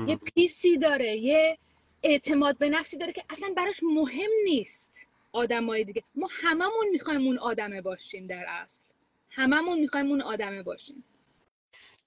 یه 0.07 0.17
peace 0.17 0.69
ی 0.69 0.79
داره 0.79 1.17
یه 1.17 1.59
اعتماد 2.03 2.59
به 2.59 2.69
نفسی 2.69 2.97
داره 2.97 3.13
که 3.13 3.25
اصلا 3.31 3.55
براش 3.57 3.81
مهم 3.83 4.31
نیست. 4.45 5.07
آدمای 5.37 5.85
دیگه. 5.85 6.03
ما 6.15 6.29
هممون 6.33 6.89
می‌خوایم 6.93 7.27
اون 7.27 7.39
آدمه 7.39 7.81
باشیم 7.81 8.27
در 8.27 8.45
اصل. 8.49 8.89
هممون 9.31 9.81
می‌خوایم 9.81 10.07
اون 10.11 10.23
آدمه 10.23 10.63
باشیم. 10.63 11.05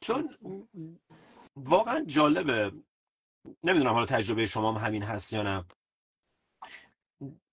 چون 0.02 0.30
واقعا 1.56 2.04
جالبه. 2.08 2.72
نمی‌دونم 3.63 3.94
حالا 3.94 4.06
تجربه 4.06 4.46
شما 4.48 4.72
هم 4.74 4.88
همین 4.88 5.04
هست 5.04 5.34
یا 5.34 5.44
نه. 5.44 5.65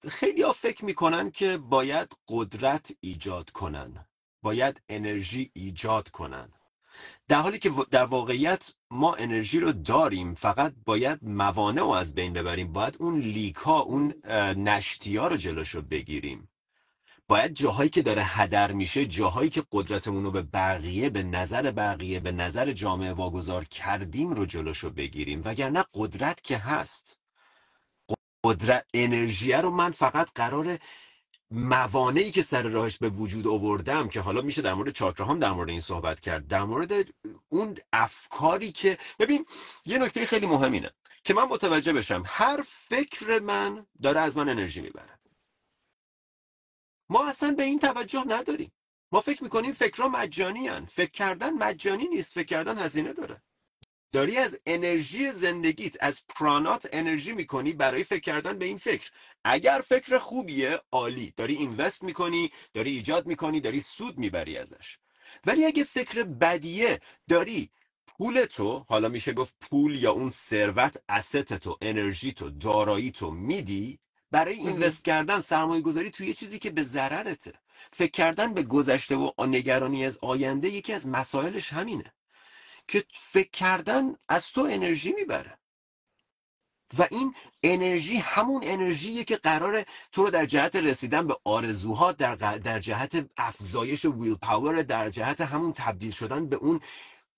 خیلی 0.09 0.43
ها 0.43 0.53
فکر 0.53 0.85
می‌کنن 0.85 1.31
که 1.31 1.59
باید 1.59 2.09
قدرت 2.29 2.93
ایجاد 3.01 3.51
کنن. 3.51 4.07
باید 4.43 4.81
انرژی 4.89 5.51
ایجاد 5.55 6.09
کنن. 6.09 6.53
در 7.29 7.41
حالی 7.41 7.59
که 7.59 7.73
در 7.91 8.05
واقعیت 8.05 8.75
ما 8.91 9.15
انرژی 9.15 9.61
رو 9.61 9.73
داریم 9.73 10.35
فقط 10.35 10.75
باید 10.85 11.19
موانع 11.23 11.81
رو 11.81 11.89
از 11.91 12.15
بین 12.15 12.33
ببریم. 12.33 12.73
باید 12.73 12.97
اون 12.99 13.21
لیک 13.21 13.57
ها 13.57 13.81
اون 13.81 14.15
نشتی 14.57 15.17
ها 15.17 15.29
رو 15.29 15.37
جلوش 15.37 15.71
رو 15.71 15.83
بگیریم. 15.83 16.49
باید 17.29 17.55
جاهایی 17.55 17.91
که 17.91 18.03
داره 18.03 18.23
هدر 18.25 18.73
میشه 18.73 19.07
جاهایی 19.07 19.51
که 19.51 19.63
قدرتمون 19.73 20.25
رو 20.25 20.31
به 20.31 20.43
بقیه 20.43 21.11
به 21.11 21.23
نظر 21.23 21.71
بقیه 21.71 22.21
به 22.21 22.33
نظر 22.33 22.73
جامعه 22.73 23.13
واگذار 23.13 23.65
کردیم 23.65 24.31
رو 24.31 24.47
جلوش 24.47 24.79
رو 24.79 24.91
بگیریم. 24.91 25.43
وگرنه 25.45 25.85
قدرت 25.95 26.43
که 26.43 26.59
هست. 26.59 27.19
قدرت 28.45 28.85
انرژی 28.95 29.53
رو 29.53 29.71
من 29.71 29.91
فقط 29.91 30.29
قرار 30.35 30.79
موانعی 31.51 32.31
که 32.31 32.43
سر 32.43 32.63
راهش 32.63 32.99
به 32.99 33.09
وجود 33.09 33.47
آوردم 33.47 34.09
که 34.09 34.21
حالا 34.21 34.41
میشه 34.41 34.63
در 34.63 34.75
مورد 34.75 34.91
چاکرا 34.91 35.27
هم 35.27 35.39
در 35.39 35.51
مورد 35.51 35.71
این 35.71 35.81
صحبت 35.81 36.21
کرد. 36.21 36.47
در 36.47 36.63
مورد 36.63 36.93
اون 37.49 37.79
افکاری 37.93 38.73
که 38.73 38.99
ببین 39.19 39.47
یه 39.85 39.99
نکته 39.99 40.27
خیلی 40.27 40.47
مهم 40.47 40.73
اینه 40.73 40.91
که 41.25 41.35
من 41.35 41.45
متوجه 41.45 41.93
بشم. 41.93 42.23
هر 42.27 42.65
فکر 42.67 43.39
من 43.39 43.87
داره 44.03 44.21
از 44.21 44.37
من 44.37 44.49
انرژی 44.49 44.81
می‌بره. 44.81 45.19
ما 47.09 47.29
اصلا 47.29 47.51
به 47.51 47.63
این 47.63 47.79
توجه 47.79 48.25
نداریم. 48.27 48.73
ما 49.13 49.21
فکر 49.21 49.45
می‌کنیم 49.45 49.73
فکرها 49.73 50.09
مجانی 50.09 50.69
هن. 50.69 50.85
فکر 50.85 51.11
کردن 51.11 51.51
مجانی 51.51 52.09
نیست. 52.09 52.33
فکر 52.33 52.47
کردن 52.47 52.79
هزینه 52.79 53.13
داره. 53.13 53.43
داری 54.13 54.37
از 54.37 54.59
انرژی 54.67 55.33
زندگیت 55.33 55.97
از 56.01 56.23
پرانات 56.29 56.89
انرژی 56.93 57.33
می‌کنی 57.33 57.73
برای 57.73 58.05
فکر 58.05 58.21
کردن 58.21 58.59
به 58.59 58.65
این 58.65 58.79
فکر. 58.79 59.11
اگر 59.45 59.85
فکر 59.89 60.19
خوبیه 60.19 60.81
عالی. 60.93 61.35
داری 61.37 61.55
اینوست 61.55 62.03
می‌کنی 62.03 62.51
داری 62.75 62.91
ایجاد 62.91 63.27
می‌کنی 63.27 63.61
داری 63.61 63.81
سود 63.81 64.19
می‌بری 64.19 64.59
ازش. 64.59 64.99
ولی 65.47 65.65
اگه 65.65 65.85
فکر 65.85 66.23
بدیه 66.23 67.01
داری 67.29 67.71
پول 68.07 68.45
تو 68.45 68.85
حالا 68.89 69.09
میشه 69.09 69.33
گفت 69.33 69.57
پول 69.61 70.03
یا 70.03 70.13
اون 70.13 70.31
ثروت 70.31 70.97
اسست 71.09 71.55
تو 71.55 71.79
انرژی 71.83 72.33
تو 72.33 72.51
دارایی 72.51 73.11
تو 73.11 73.31
میدی 73.31 73.99
برای 74.31 74.55
اینوست 74.55 75.05
کردن 75.05 75.41
سرمایه 75.41 75.83
گذاری 75.83 76.11
توی 76.11 76.27
یه 76.27 76.35
چیزی 76.35 76.59
که 76.59 76.71
به 76.71 76.83
ضررته. 76.83 77.53
فکر 77.93 78.11
کردن 78.11 78.55
به 78.55 78.63
گذشته 78.63 79.17
و 79.17 79.31
نگرانی 79.47 80.07
از 80.07 80.19
آینده 80.23 80.69
یکی 80.69 80.93
از 80.93 81.09
مسائلش 81.09 81.73
همینه. 81.73 82.13
که 82.89 83.05
فکر 83.13 83.51
کردن 83.51 84.15
از 84.29 84.53
تو 84.53 84.61
انرژی 84.61 85.13
می‌بره. 85.13 85.59
و 86.99 87.09
این 87.11 87.35
انرژی 87.63 88.17
همون 88.17 88.63
انرژیه 88.65 89.25
که 89.25 89.37
قراره 89.37 89.87
تو 90.13 90.25
رو 90.25 90.31
در 90.31 90.47
جهت 90.47 90.77
رسیدن 90.77 91.27
به 91.27 91.37
آرزوها 91.45 92.13
در, 92.13 92.35
در 92.59 92.79
جهت 92.79 93.27
افزایش 93.37 94.05
ویل 94.05 94.35
پاور 94.35 94.83
در 94.83 95.11
جهت 95.11 95.41
همون 95.41 95.73
تبدیل 95.73 96.11
شدن 96.11 96.47
به 96.47 96.57
اون 96.57 96.81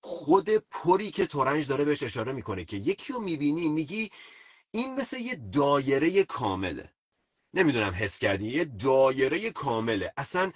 خود 0.01 0.49
پری 0.49 1.11
که 1.11 1.25
تورنج 1.27 1.67
داره 1.67 1.85
بهش 1.85 2.03
اشاره 2.03 2.31
می‌کنه 2.31 2.65
که 2.65 2.77
یکی 2.77 3.13
رو 3.13 3.19
می‌بینی 3.19 3.67
میگی 3.67 4.11
این 4.71 4.95
مثل 4.95 5.17
یه 5.19 5.35
دایره 5.35 6.23
کامله. 6.23 6.93
نمی‌دونم 7.53 7.93
حس 7.93 8.19
کردی؟ 8.19 8.47
یه 8.47 8.65
دایره 8.65 9.51
کامله. 9.51 10.13
اصلا 10.17 10.51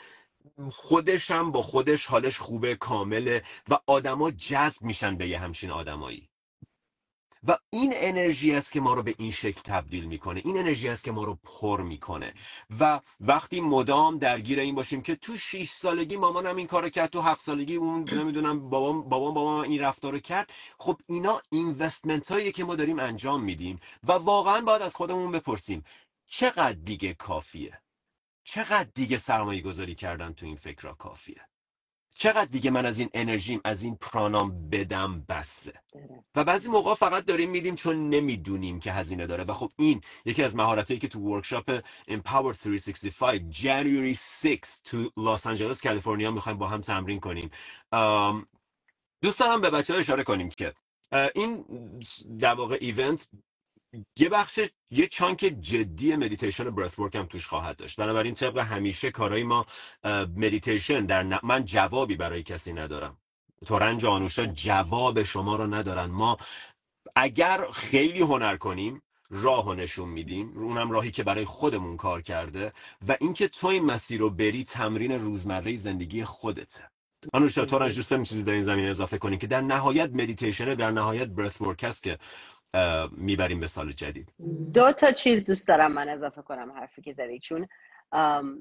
خودش 0.72 1.32
هم 1.32 1.52
با 1.52 1.64
خودش 1.64 2.06
حالش 2.06 2.40
خوبه 2.40 2.76
کامله 2.76 3.44
و 3.70 3.80
آدما 3.88 4.32
جذب 4.32 4.84
میشن 4.84 5.18
به 5.18 5.28
یه 5.28 5.40
همچین 5.40 5.72
آدمایی. 5.72 6.30
و 7.48 7.58
این 7.72 7.94
انرژی 7.96 8.56
است 8.56 8.74
که 8.74 8.82
ما 8.82 8.96
رو 8.96 9.04
به 9.04 9.16
این 9.20 9.32
شکل 9.32 9.62
تبدیل 9.62 10.06
می‌کنه. 10.06 10.42
این 10.46 10.58
انرژی 10.58 10.90
است 10.90 11.06
که 11.06 11.14
ما 11.14 11.26
رو 11.26 11.40
پر 11.44 11.84
می‌کنه. 11.84 12.36
و 12.80 13.02
وقتی 13.22 13.62
مدام 13.62 14.20
درگیر 14.20 14.60
این 14.60 14.76
باشیم 14.76 15.04
که 15.04 15.16
تو 15.16 15.38
6 15.38 15.72
سالگی 15.72 16.18
مامانم 16.18 16.58
این 16.58 16.68
کارو 16.68 16.90
کرد 16.90 17.12
تو 17.12 17.22
هفت 17.22 17.42
سالگی 17.42 17.76
اون 17.78 18.10
نمی‌دونم 18.14 18.70
بابام 18.70 19.10
بابام 19.10 19.36
بابام 19.36 19.62
این 19.62 19.82
رفتار 19.82 20.14
رو 20.14 20.20
کرد 20.20 20.54
خب 20.80 21.02
اینا 21.08 21.42
اینوستمنت 21.52 22.32
هایی 22.32 22.54
که 22.54 22.66
ما 22.66 22.76
داریم 22.76 23.00
انجام 23.00 23.44
میدیم 23.44 23.82
و 24.04 24.14
واقعا 24.14 24.62
باید 24.62 24.84
از 24.84 24.96
خودمون 24.96 25.34
بپرسیم 25.34 25.86
چقدر 26.28 26.74
دیگه 26.86 27.16
کافیه؟ 27.16 27.83
چقدر 28.44 28.90
دیگه 28.96 29.18
سرمایه 29.18 29.62
گذاری 29.62 29.96
کردن 29.96 30.34
تو 30.34 30.46
این 30.46 30.56
فکر 30.56 30.94
کافیه؟ 30.94 31.48
چقدر 32.16 32.46
دیگه 32.46 32.72
من 32.72 32.86
از 32.86 33.00
این 33.00 33.10
انرژیم 33.14 33.62
از 33.64 33.84
این 33.84 33.96
پرانام 33.96 34.70
بدم 34.70 35.26
بسه؟ 35.30 35.74
و 36.36 36.44
بعضی 36.44 36.70
موقع 36.70 36.96
فقط 36.96 37.26
داریم 37.26 37.50
میدیم 37.50 37.76
چون 37.76 38.10
نمی‌دونیم 38.10 38.80
که 38.80 38.92
هزینه 38.92 39.28
داره. 39.28 39.44
و 39.44 39.54
خب 39.54 39.72
این 39.76 40.02
یکی 40.26 40.44
از 40.44 40.56
مهارتایی 40.56 41.00
که 41.00 41.08
تو 41.08 41.20
ورکشاپ 41.20 41.80
Empower 42.10 42.54
365 42.56 43.68
January 43.68 44.18
6 44.18 44.60
تو 44.84 45.12
لس 45.18 45.48
آنجلس 45.48 45.82
کالیفرنیا 45.82 46.32
می‌خوایم 46.32 46.58
با 46.58 46.68
هم 46.68 46.82
تمرین 46.82 47.20
کنیم. 47.20 47.50
دوست 49.22 49.40
دارم 49.40 49.62
به 49.62 49.70
بچه 49.70 49.94
ها 49.94 50.00
اشاره 50.00 50.24
کنیم 50.24 50.50
که 50.50 50.74
این 51.36 51.66
در 52.40 52.54
واقع 52.54 52.78
event 52.82 53.28
یه 54.18 54.30
بخش 54.30 54.60
یه 54.92 55.08
chunk 55.08 55.40
جدی 55.62 56.16
مدیتیشن 56.16 56.70
breathwork 56.70 57.16
هم 57.16 57.26
توش 57.26 57.48
خواهد 57.48 57.76
داشت. 57.76 58.00
بنابراین 58.00 58.34
طبق 58.34 58.58
همیشه 58.58 59.12
کارهای 59.12 59.44
ما 59.44 59.66
مدیتیشن 60.36 61.06
در 61.06 61.40
من 61.44 61.66
جوابی 61.66 62.16
برای 62.16 62.44
کسی 62.44 62.74
ندارم. 62.74 63.18
تورنج 63.66 64.06
آنوشا 64.06 64.46
جواب 64.46 65.24
شما 65.24 65.56
رو 65.56 65.68
ندارن. 65.68 66.06
ما 66.06 66.38
اگر 67.16 67.72
خیلی 67.72 68.22
هنر 68.22 68.58
کنیم 68.58 69.02
راه 69.30 69.76
نشون 69.76 70.10
میدیم. 70.10 70.58
اونم 70.58 70.92
راهی 70.92 71.12
که 71.12 71.24
برای 71.24 71.46
خودمون 71.46 71.98
کار 71.98 72.22
کرده 72.22 72.74
و 73.08 73.18
اینکه 73.22 73.48
تو 73.48 73.68
این 73.68 73.86
مسیر 73.86 74.20
رو 74.20 74.30
بری 74.30 74.64
تمرین 74.64 75.12
روزمره 75.12 75.76
زندگی 75.76 76.24
خودته 76.24 76.90
آنوشا 77.34 77.66
تورنج 77.66 77.96
دوست 77.96 78.10
داریم 78.10 78.24
چیزی 78.24 78.44
در 78.44 78.54
این 78.54 78.64
زمینه 78.64 78.90
اضافه 78.90 79.18
کنیم 79.18 79.40
که 79.40 79.48
در 79.48 79.62
نهایت 79.62 80.10
مدیتیشن 80.14 80.74
در 80.74 80.92
نهایت 80.92 81.28
breathwork 81.28 81.84
است 81.84 82.04
که 82.04 82.18
می‌بریم 83.18 83.60
به 83.60 83.68
سال 83.68 83.92
جدید. 83.92 84.34
دو 84.74 84.92
تا 84.92 85.12
چیز 85.12 85.46
دوست 85.46 85.68
دارم 85.68 85.92
من 85.92 86.10
اضافه 86.10 86.42
کنم 86.42 86.72
حرفی 86.72 87.02
که 87.02 87.14
زدی 87.14 87.40
چون 87.40 87.68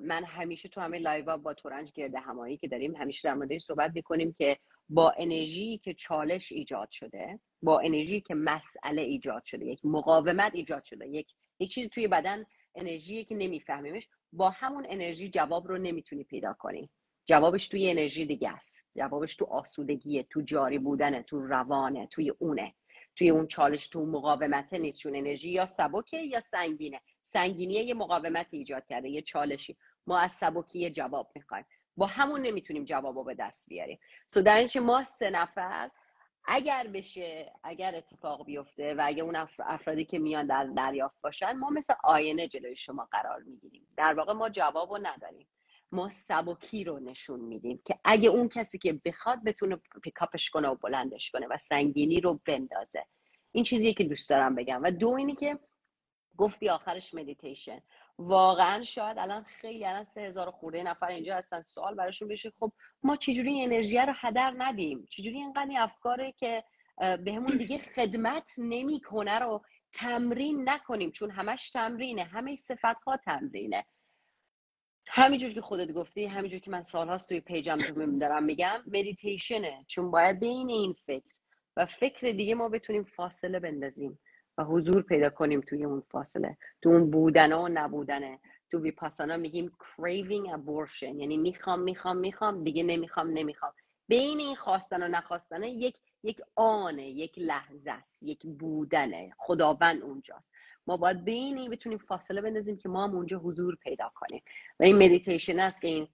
من 0.03 0.25
همیشه 0.25 0.69
تو 0.69 0.81
همه 0.81 0.99
لایو 0.99 1.37
با 1.37 1.55
تورنج 1.55 1.93
گردهمایی 1.93 2.57
که 2.57 2.69
داریم 2.69 2.97
همیشه 2.97 3.29
در 3.29 3.35
موردش 3.35 3.61
صحبت 3.61 3.91
می‌کنیم 3.95 4.33
که 4.33 4.59
با 4.89 5.15
انرژی 5.19 5.79
که 5.79 5.95
چالش 5.95 6.53
ایجاد 6.53 6.91
شده 6.91 7.41
با 7.63 7.81
انرژی 7.81 8.21
که 8.21 8.35
مسئله 8.35 9.03
ایجاد 9.03 9.45
شده 9.45 9.67
یک 9.67 9.81
مقاومت 9.85 10.53
ایجاد 10.55 10.83
شده 10.83 11.09
یک 11.09 11.35
یک 11.59 11.71
چیزی 11.71 11.89
توی 11.89 12.09
بدن 12.09 12.45
انرژی 12.75 13.25
که 13.25 13.35
نمیفهمیمش 13.35 14.09
با 14.33 14.51
همون 14.51 14.87
انرژی 14.89 15.31
جواب 15.31 15.69
رو 15.69 15.79
نمی‌تونی 15.79 16.25
پیدا 16.25 16.53
کنی. 16.59 16.91
جوابش 17.27 17.69
توی 17.69 17.91
انرژی 17.91 18.27
دیگه 18.27 18.51
است. 18.51 18.85
جوابش 18.97 19.37
تو 19.37 19.45
آسودگیه 19.45 20.23
تو 20.23 20.41
جاری 20.41 20.79
بودنه 20.79 21.23
تو 21.23 21.41
روانه 21.41 22.07
توی 22.07 22.31
اونه. 22.31 22.75
توی 23.17 23.31
اون 23.31 23.47
چالش 23.47 23.89
تو 23.89 24.07
مقاومت 24.07 24.75
نیست 24.75 24.99
چون 24.99 25.17
انرژی 25.17 25.51
یا 25.51 25.67
سبکه 25.67 26.19
یا 26.19 26.41
سنگینه. 26.41 27.01
سنگینی 27.23 27.75
یه 27.75 27.95
مقاومت 27.95 28.47
ایجاد 28.51 28.87
کرده 28.87 29.09
یه 29.09 29.23
چالشی. 29.23 29.77
ما 30.07 30.19
از 30.19 30.33
سبکی 30.33 30.91
جواب 30.91 31.33
می‌خوایم. 31.35 31.67
با 31.97 32.07
همون 32.07 32.41
نمی‌تونیم 32.41 32.85
جواب 32.85 33.17
رو 33.17 33.25
به 33.25 33.35
دست 33.35 33.69
بیاریم. 33.69 33.99
سو 34.27 34.43
در 34.43 34.67
ما 34.81 35.05
سه 35.05 35.31
نفر 35.31 35.91
اگر 36.45 36.87
بشه 36.87 37.53
اگر 37.63 37.95
اتفاق 37.95 38.47
بیفته 38.47 38.95
و 38.95 39.03
اگه 39.05 39.23
اون 39.23 39.37
افرادی 39.59 40.05
که 40.05 40.19
میان 40.19 40.47
در 40.47 40.65
دریافت 40.65 41.21
باشن 41.23 41.53
ما 41.53 41.71
مثل 41.71 41.95
آینه 42.05 42.49
جلوی 42.49 42.77
شما 42.77 43.09
قرار 43.13 43.43
می‌گیریم. 43.43 43.87
در 43.97 44.15
واقع 44.15 44.33
ما 44.33 44.49
جواب 44.49 44.91
رو 44.91 44.99
نداریم. 45.03 45.49
ما 45.93 46.11
سبکی 46.11 46.85
رو 46.85 46.99
نشون 46.99 47.41
میدیم 47.41 47.83
که 47.85 47.99
اگه 48.05 48.29
اون 48.29 48.49
کسی 48.49 48.79
که 48.79 49.01
بخواد 49.05 49.45
بتونه 49.45 49.81
pick 50.03 50.27
up 50.27 50.39
ش 50.39 50.51
کنه 50.51 50.69
و 50.69 50.75
بلندش 50.75 51.31
کنه 51.31 51.47
و 51.47 51.59
سنگینی 51.59 52.21
رو 52.21 52.41
بندازه. 52.45 53.07
این 53.53 53.65
چیزیه 53.65 53.95
که 53.95 54.05
دوست 54.05 54.31
دارم 54.31 54.55
بگم. 54.55 54.83
و 54.83 54.91
دو 54.91 55.09
اینی 55.09 55.35
که 55.35 55.59
گفتی 56.37 56.69
آخرش 56.69 57.15
مدیتیشن 57.15 57.81
واقعا 58.19 58.85
شاید 58.85 59.19
الان 59.19 59.43
خیلی 59.43 59.87
الان 59.87 60.05
سه 60.05 60.21
هزار 60.21 60.51
خورده 60.51 60.83
نفر 60.83 61.07
اینجا 61.07 61.37
هستن. 61.37 61.63
سوال 61.63 61.95
براشون 61.95 62.29
بشه 62.29 62.53
خب 62.61 62.73
ما 63.03 63.17
چجوری 63.17 63.65
انرژی 63.65 63.99
رو 63.99 64.13
هدر 64.17 64.55
ندیم؟ 64.59 65.07
چجوری 65.11 65.37
اینقدر 65.37 65.71
افکاره 65.79 66.33
که 66.33 66.65
بهمون 66.99 67.57
دیگه 67.57 67.79
خدمت 67.79 68.51
نمی‌کنه 68.59 69.39
رو 69.39 69.63
تمرین 69.93 70.69
نکنیم؟ 70.69 71.11
چون 71.11 71.31
همش 71.31 71.71
تمرینه 71.71 72.25
همه 72.25 72.57
صفت 72.57 73.05
ها 73.07 73.17
تمرینه. 73.17 73.85
همینجور 75.07 75.53
که 75.53 75.61
خودت 75.61 75.93
گفتی 75.93 76.27
همینجور 76.27 76.61
که 76.61 76.71
من 76.71 76.83
سالهاست 76.83 77.29
توی 77.29 77.41
پیجم 77.41 77.77
دارم 78.19 78.43
میگم 78.45 78.81
مدیتیشنه 78.87 79.85
چون 79.87 80.11
باید 80.11 80.41
بین 80.41 80.71
این 80.71 80.93
فکر 81.07 81.33
و 81.77 81.87
فکر 81.87 82.33
دیگه 82.33 82.55
ما 82.55 82.69
بتونیم 82.69 83.05
فاصله 83.05 83.61
بندازیم 83.61 84.19
و 84.59 84.65
حضور 84.65 85.03
پیدا 85.03 85.31
کنیم 85.31 85.61
توی 85.61 85.85
اون 85.85 86.01
فاصله. 86.01 86.57
تو 86.83 86.89
اون 86.89 87.11
بودنه 87.11 87.57
و 87.57 87.69
نبودنه. 87.69 88.39
تو 88.71 88.81
ویپاسانا 88.81 89.37
میگیم 89.37 89.73
craving 89.81 90.49
abortion. 90.57 91.03
یعنی 91.03 91.37
می‌خوام 91.37 91.81
می‌خوام 91.81 92.17
می‌خوام 92.17 92.65
دیگه 92.65 92.83
نمی‌خوام 92.83 93.31
نمی‌خوام. 93.31 93.73
بین 94.09 94.41
این 94.41 94.57
خواستن 94.57 95.03
و 95.03 95.09
نخواستنه 95.09 95.71
یک 95.71 95.99
یک 96.23 96.41
آنه 96.57 97.09
یک 97.09 97.35
لحظه 97.37 97.91
است 97.91 98.23
یک 98.23 98.47
بودنه. 98.47 99.31
خداوند 99.39 100.03
اونجاست. 100.03 100.51
ما 100.87 100.97
باید 100.97 101.25
بین 101.25 101.59
این 101.59 101.71
بتونیم 101.71 101.99
فاصله 101.99 102.41
بندازیم 102.41 102.77
که 102.77 102.89
ما 102.89 103.05
هم 103.05 103.15
اونجا 103.15 103.39
حضور 103.39 103.77
پیدا 103.77 104.13
کنیم. 104.15 104.43
و 104.81 104.85
این 104.85 104.97
مدیتیشن 104.97 105.61
است 105.61 105.81
که 105.83 105.89
این 105.89 106.09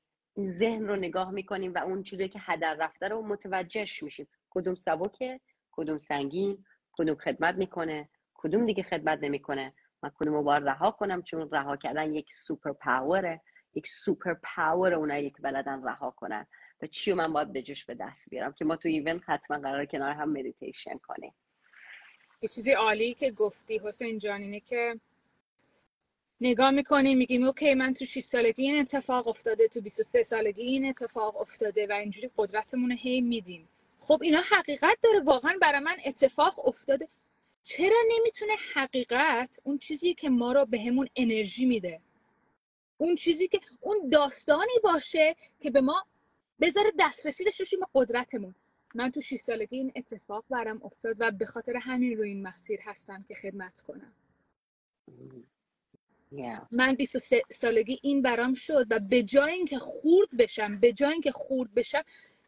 ذهن 0.48 0.86
رو 0.86 0.96
نگاه 0.96 1.30
می‌کنیم 1.30 1.74
و 1.74 1.78
اون 1.78 2.02
چیزی 2.02 2.28
که 2.28 2.38
هدر 2.42 2.74
رفته 2.74 3.08
رو 3.08 3.22
متوجهش 3.22 4.02
میشیم. 4.02 4.28
کدوم 4.50 4.74
سبکه 4.74 5.40
کدوم 5.72 5.98
سنگین 5.98 6.64
کدوم 6.92 7.14
خدمت 7.14 7.54
می‌کنه 7.54 8.08
کدوم 8.34 8.66
دیگه 8.66 8.82
خدمت 8.82 9.18
نمی‌کنه. 9.22 9.74
من 10.02 10.10
کدوم 10.14 10.34
رو 10.34 10.42
باید 10.42 10.64
رها 10.64 10.90
کنم 10.90 11.22
چون 11.22 11.50
رها 11.52 11.76
کردن 11.76 12.14
یک 12.14 12.32
super 12.32 12.72
power 12.72 13.29
ه 13.29 13.40
یک 13.74 13.86
super 13.86 14.34
power 14.34 14.94
اونایی 14.94 15.30
که 15.30 15.42
بلدن 15.42 15.84
رها 15.84 16.10
کنن. 16.10 16.46
و 16.82 16.86
چی 16.86 17.12
من 17.12 17.32
باید 17.32 17.52
به 17.52 17.64
به 17.86 17.94
دست 17.94 18.30
بیارم 18.30 18.52
که 18.52 18.64
ما 18.64 18.76
تو 18.76 18.88
event 18.88 19.22
حتما 19.26 19.58
قرار 19.58 19.84
کنار 19.84 20.12
هم 20.12 20.30
مدیتیشن 20.30 20.98
کنیم. 20.98 21.34
یه 22.42 22.48
چیزی 22.48 22.72
عالی 22.72 23.14
که 23.14 23.30
گفتی 23.30 23.80
حسین 23.84 24.18
جان 24.18 24.40
اینه 24.40 24.60
که 24.60 25.00
نگاه 26.40 26.70
می‌کنیم 26.70 27.18
میگیم 27.18 27.44
اوکی 27.44 27.74
من 27.74 27.94
تو 27.94 28.04
6 28.04 28.20
سالگی 28.20 28.62
این 28.62 28.80
اتفاق 28.80 29.28
افتاده 29.28 29.68
تو 29.68 29.80
23 29.80 30.22
سالگی 30.22 30.62
این 30.62 30.88
اتفاق 30.88 31.40
افتاده 31.40 31.86
و 31.86 31.92
اینجوری 31.92 32.30
قدرتمون 32.38 32.92
هی 32.92 33.20
میدیم. 33.20 33.68
خب 33.98 34.20
اینا 34.22 34.40
حقیقت 34.40 34.98
داره 35.02 35.20
واقعا 35.20 35.58
برای 35.60 35.80
من 35.80 35.96
اتفاق 36.04 36.68
افتاده. 36.68 37.08
چرا 37.64 37.96
نمی‌تونه 38.08 38.52
حقیقت 38.74 39.60
اون 39.64 39.78
چیزی 39.78 40.14
که 40.14 40.30
ما 40.30 40.52
رو 40.52 40.66
بهمون 40.66 41.08
انرژی 41.16 41.66
میده؟ 41.66 42.00
اون 42.98 43.14
چیزی 43.14 43.48
که 43.48 43.60
اون 43.80 44.08
داستانی 44.08 44.78
باشه 44.82 45.36
که 45.60 45.70
به 45.70 45.80
ما 45.80 46.06
بذاره 46.60 46.92
دسترسی 46.98 47.44
داشته 47.44 47.64
باشیم 47.64 47.80
قدرتمون. 47.94 48.54
من 48.94 49.10
تو 49.10 49.20
6 49.20 49.36
سالگی 49.36 49.76
این 49.76 49.92
اتفاق 49.96 50.44
برام 50.50 50.80
افتاد 50.84 51.16
و 51.18 51.30
به 51.30 51.46
خاطر 51.46 51.76
همین 51.76 52.16
روی 52.16 52.28
این 52.28 52.42
مسیر 52.42 52.80
هستم 52.82 53.24
که 53.28 53.34
خدمت 53.34 53.80
کنم. 53.80 54.12
Yeah. 56.34 56.60
من 56.70 56.94
23 56.94 57.42
سالگی 57.50 57.98
این 58.02 58.22
برام 58.22 58.54
شد 58.54 58.86
و 58.90 59.00
به 59.00 59.22
جای 59.22 59.52
اینکه 59.52 59.78
خورد 59.78 60.36
بشم 60.38 60.80
به 60.80 60.92
جای 60.92 61.12
اینکه 61.12 61.32
خورد 61.32 61.74
بشم 61.74 62.02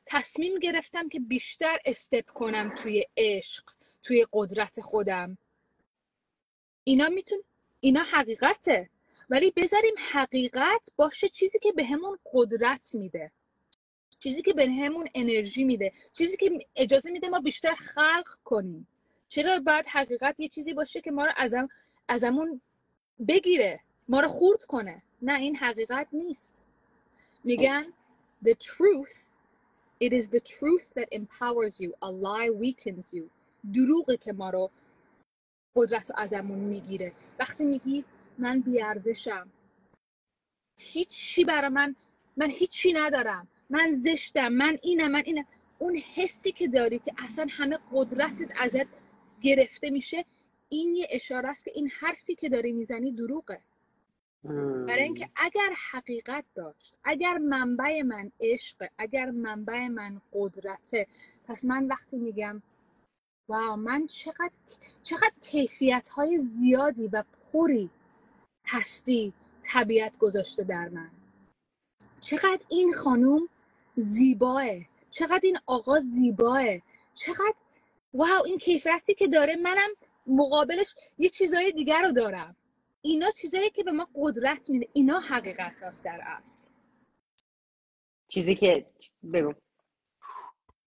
تصمیم 0.07 0.59
گرفتم 0.59 1.09
که 1.09 1.20
بیشتر 1.20 1.79
استپ 1.85 2.31
کنم 2.31 2.74
توی 2.74 3.07
عشق 3.16 3.64
توی 4.03 4.26
قدرت 4.33 4.81
خودم. 4.81 5.38
اینا 6.85 7.09
میتون 7.09 7.42
اینا 7.81 8.03
حقیقته. 8.03 8.90
ولی 9.31 9.50
بذاریم 9.57 9.94
حقیقت 10.12 10.90
باشه 10.96 11.29
چیزی 11.29 11.59
که 11.59 11.72
بهمون 11.72 12.18
قدرت 12.33 12.94
میده. 12.94 13.33
چیزی 14.20 14.42
که 14.42 14.52
بهمون 14.52 15.09
انرژی 15.14 15.64
میده. 15.64 15.92
چیزی 16.12 16.37
که 16.37 16.66
اجازه 16.76 17.11
میده 17.11 17.28
ما 17.28 17.40
بیشتر 17.40 17.74
خلق 17.74 18.28
کنیم. 18.44 18.88
چرا 19.28 19.61
باید 19.61 19.87
حقیقت 19.88 20.40
یه 20.40 20.48
چیزی 20.48 20.74
باشه 20.74 21.00
که 21.00 21.11
ما 21.11 21.24
رو 21.24 21.33
ازم 21.37 21.68
ازمون 22.09 22.61
بگیره 23.28 23.80
ما 24.09 24.20
رو 24.20 24.28
خورد 24.28 24.64
کنه؟ 24.64 25.02
نه 25.22 25.35
این 25.40 25.56
حقیقت 25.56 26.09
نیست. 26.12 26.66
میگن 27.44 27.92
the 28.44 28.52
truth 28.52 29.37
it 30.04 30.12
is 30.12 30.28
the 30.28 30.40
truth 30.40 30.94
that 30.94 31.09
empowers 31.12 31.80
you. 31.80 31.90
A 32.02 32.11
lie 32.11 32.50
weakens 32.62 33.14
you. 33.14 33.24
دروغه 33.74 34.16
که 34.16 34.33
ما 34.33 34.50
رو 34.50 34.70
قدرت 35.76 36.11
رو 36.11 36.16
ازمون 36.18 36.59
می‌گیره. 36.59 37.12
وقتی 37.38 37.64
میگی 37.64 38.04
من 38.38 38.61
بیارزشم. 38.61 39.50
هیچی 40.80 41.44
برا 41.44 41.68
من 41.68 41.96
من 42.37 42.50
هیچی 42.50 42.92
ندارم. 42.92 43.48
من 43.70 43.90
زشتم 43.90 44.48
من 44.48 44.78
اینم 44.83 45.11
من 45.11 45.22
اینم. 45.26 45.44
اون 45.78 45.96
حسی 45.96 46.52
که 46.52 46.68
داری 46.68 46.98
که 46.98 47.12
اصلا 47.18 47.46
همه 47.50 47.78
قدرتت 47.92 48.52
ازت 48.61 48.87
گرفته 49.42 49.90
میشه 49.90 50.24
این 50.68 50.94
یه 50.94 51.09
اشاره 51.11 51.48
است 51.48 51.64
که 51.64 51.70
این 51.74 51.90
حرفی 52.00 52.35
که 52.35 52.48
داری 52.48 52.72
می‌زنی 52.72 53.12
دروغه. 53.12 53.61
برای 54.88 55.02
اینکه 55.02 55.30
اگر 55.37 55.72
حقیقت 55.90 56.44
داشت 56.54 56.98
اگر 57.04 57.38
منبع 57.38 58.02
من 58.02 58.33
عشقه 58.40 58.90
اگر 58.98 59.30
منبع 59.30 59.88
من 59.88 60.20
قدرته 60.33 61.06
پس 61.48 61.64
من 61.64 61.87
وقتی 61.87 62.16
میگم 62.16 62.62
واو 63.48 63.76
من 63.76 64.06
چقدر 64.06 64.50
چقدر 65.02 65.33
کیفیت 65.42 66.09
های 66.09 66.38
زیادی 66.38 67.09
و 67.09 67.24
پری 67.52 67.90
هستی 68.66 69.33
طبیعت 69.62 70.18
گذاشته 70.18 70.64
در 70.64 70.88
من. 70.88 71.11
چقدر 72.20 72.61
این 72.68 72.92
خانوم 72.92 73.48
زیباه. 73.94 74.64
چقدر 75.11 75.40
این 75.42 75.59
آقا 75.66 75.98
زیباه. 75.98 76.64
چقدر 77.14 77.55
واو 78.14 78.42
این 78.46 78.59
کیفیتی 78.59 79.14
که 79.14 79.26
داره. 79.26 79.57
منم 79.57 79.88
مقابلش 80.26 80.94
یه 81.18 81.29
چیزای 81.29 81.72
دیگر 81.72 82.03
رو 82.03 82.12
دارم. 82.12 82.57
اینا 83.03 83.31
چیزایی 83.31 83.70
که 83.70 83.85
به 83.85 83.92
ما 83.92 84.09
قدرت 84.14 84.70
میده. 84.70 84.88
اینا 84.92 85.20
حقیقت 85.20 85.83
هست 85.83 86.05
در 86.05 86.20
اصل. 86.24 86.68
چیزی 88.29 88.55
که 88.55 88.87
بگو. 89.33 89.55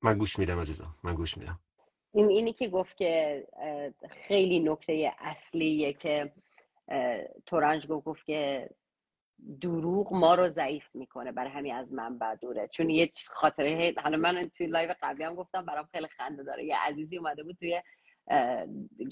من 0.02 0.18
گوش 0.18 0.40
میدم 0.40 0.60
عزیزم. 0.60 0.96
من 1.04 1.16
گوش 1.16 1.38
میدم. 1.38 1.60
این 2.14 2.30
اینی 2.30 2.54
که 2.54 2.68
گفت 2.68 2.98
که 2.98 3.48
خیلی 4.10 4.60
نکته 4.60 5.14
اصلیه 5.20 5.94
که 5.94 6.34
تورنج 7.46 7.88
گفت 7.88 8.26
که 8.26 8.70
دروغ 9.62 10.14
ما 10.14 10.36
رو 10.36 10.50
ضعیف 10.50 10.84
می‌کنه 10.94 11.32
برای 11.32 11.52
همین 11.52 11.76
از 11.76 11.94
منبع 11.94 12.36
دوره. 12.36 12.68
چون 12.68 12.90
یه 12.90 13.08
چیز 13.08 13.28
خاطره 13.28 13.94
حالا 14.04 14.18
من 14.18 14.50
توی 14.58 14.68
لایو 14.68 14.94
قبلی 15.02 15.24
هم 15.24 15.36
گفتم 15.36 15.66
برام 15.66 15.88
خیلی 15.92 16.08
خنده 16.08 16.44
داره. 16.44 16.66
یه 16.66 16.78
عزیزی 16.78 17.18
اومده 17.18 17.44
بود 17.44 17.56
توی 17.60 17.82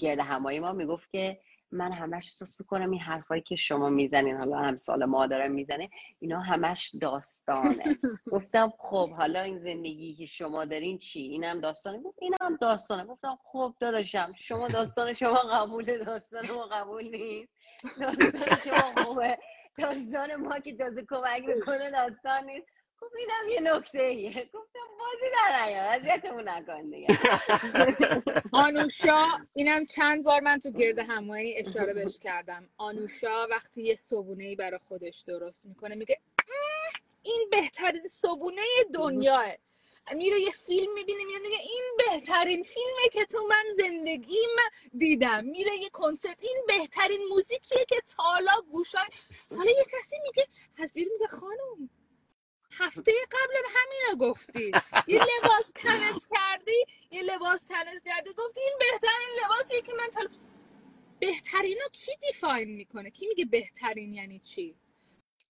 گرد 0.00 0.18
همایی 0.18 0.60
ما 0.60 0.72
می‌گفت 0.72 1.10
که 1.10 1.38
من 1.74 1.92
همش 1.92 2.24
احساس 2.26 2.60
می‌کنم 2.60 2.90
این 2.90 3.00
حرفایی 3.00 3.42
که 3.42 3.56
شما 3.56 3.88
می‌زنین 3.88 4.36
حالا 4.36 4.58
همسال 4.58 5.04
ما 5.04 5.26
داره 5.26 5.48
می‌زنه 5.48 5.90
اینا 6.18 6.40
همش 6.40 6.90
داستانه. 7.00 7.84
گفتم 8.32 8.72
خب 8.78 9.10
حالا 9.10 9.40
این 9.40 9.58
زندگی 9.58 10.14
که 10.14 10.26
شما 10.26 10.64
دارین 10.64 10.98
چی؟ 10.98 11.20
اینم 11.20 11.60
داستانه؟ 11.60 11.98
گفت 11.98 12.18
اینم 12.20 12.56
داستانه. 12.60 13.04
گفتم 13.04 13.38
خب 13.44 13.74
داداشم 13.80 14.32
شما 14.36 14.68
داستان 14.68 15.12
شما 15.12 15.34
قبوله 15.34 15.98
داستان 15.98 16.44
ما 16.56 16.66
قبول 16.66 17.08
نیست. 17.08 17.52
داستان 18.00 18.56
شما 18.64 19.04
خوبه 19.04 19.38
داستان 19.78 20.36
ما 20.36 20.58
که 20.58 20.76
تازه 20.76 21.02
کمک 21.10 21.42
می‌کنه 21.56 21.90
داستان 21.90 22.44
نیست. 22.44 22.66
خب 23.00 23.06
اینم 23.18 23.48
یه 23.48 23.74
نکته 23.74 24.02
ایه 24.02 24.30
گفتم 24.54 24.80
بازی 24.98 25.32
در 25.32 25.64
نیار. 25.64 25.84
اذیتمون 25.84 26.48
نکن 26.48 26.90
دیگه. 26.90 27.06
آنوشا 28.52 29.24
اینم 29.54 29.86
چند 29.86 30.24
بار 30.24 30.40
من 30.40 30.58
تو 30.58 30.70
گرد 30.70 30.98
همایی 30.98 31.56
اشاره 31.58 31.94
بهش 31.94 32.18
کردم. 32.18 32.68
آنوشا 32.76 33.46
وقتی 33.50 33.82
یه 33.82 33.94
صبونه 33.94 34.44
ای 34.44 34.56
برای 34.56 34.78
خودش 34.78 35.20
درست 35.20 35.66
می‌کنه 35.66 35.94
میگه 35.94 36.20
"اه، 36.38 37.00
این 37.22 37.48
بهترین 37.50 38.08
صبونه 38.08 38.62
دنیاه. 38.94 39.52
میره 40.10 40.40
یه 40.40 40.50
فیلم 40.50 40.94
می‌بینه 40.94 41.24
میاد 41.24 41.42
میگه 41.42 41.58
این 41.58 41.84
بهترین 41.98 42.62
فیلمه 42.62 43.08
که 43.12 43.24
تو 43.24 43.46
من 43.50 43.64
زندگیم 43.76 44.50
دیدم. 44.98 45.44
میره 45.44 45.76
یه 45.76 45.90
کنسرت 45.90 46.42
این 46.42 46.64
بهترین 46.68 47.28
موزیکیه 47.30 47.84
که 47.88 48.00
تالا 48.16 48.60
گوشای. 48.72 49.08
حالا 49.50 49.70
یه 49.70 49.86
کسی 49.92 50.16
میگه 50.22 50.48
از 50.78 50.92
بیرون 50.92 51.12
میگه 51.12 51.26
خانم 51.26 51.90
هفته 52.72 53.12
قبل 53.32 53.54
به 53.62 53.68
همین 53.74 54.18
گفتی. 54.30 54.72
یه 55.06 55.20
لباس 55.20 55.72
تنت 55.74 56.26
کردی 56.30 56.84
یه 57.10 57.22
لباس 57.22 57.64
تنت 57.66 58.04
کردی 58.04 58.30
گفتی 58.36 58.60
این 58.60 58.74
بهترین 58.80 59.28
لباسیه 59.44 59.82
که 59.82 59.92
من 59.94 60.08
تا 60.08 60.20
بهترین 61.20 61.78
رو 61.82 61.88
کی 61.92 62.12
دیفاین 62.20 62.76
می‌کنه؟ 62.76 63.10
کی 63.10 63.26
میگه 63.26 63.44
بهترین 63.44 64.14
یعنی 64.14 64.38
چی؟ 64.38 64.76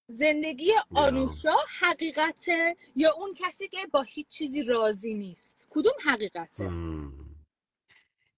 زندگی 0.07 0.73
آنوشا 0.95 1.57
حقیقته 1.81 2.77
یا 2.97 3.13
اون 3.19 3.35
کسی 3.35 3.69
که 3.69 3.79
با 3.93 4.03
هیچ 4.03 4.29
چیزی 4.29 4.63
راضی 4.63 5.15
نیست؟ 5.15 5.67
کدوم 5.71 5.93
حقیقته. 6.05 6.71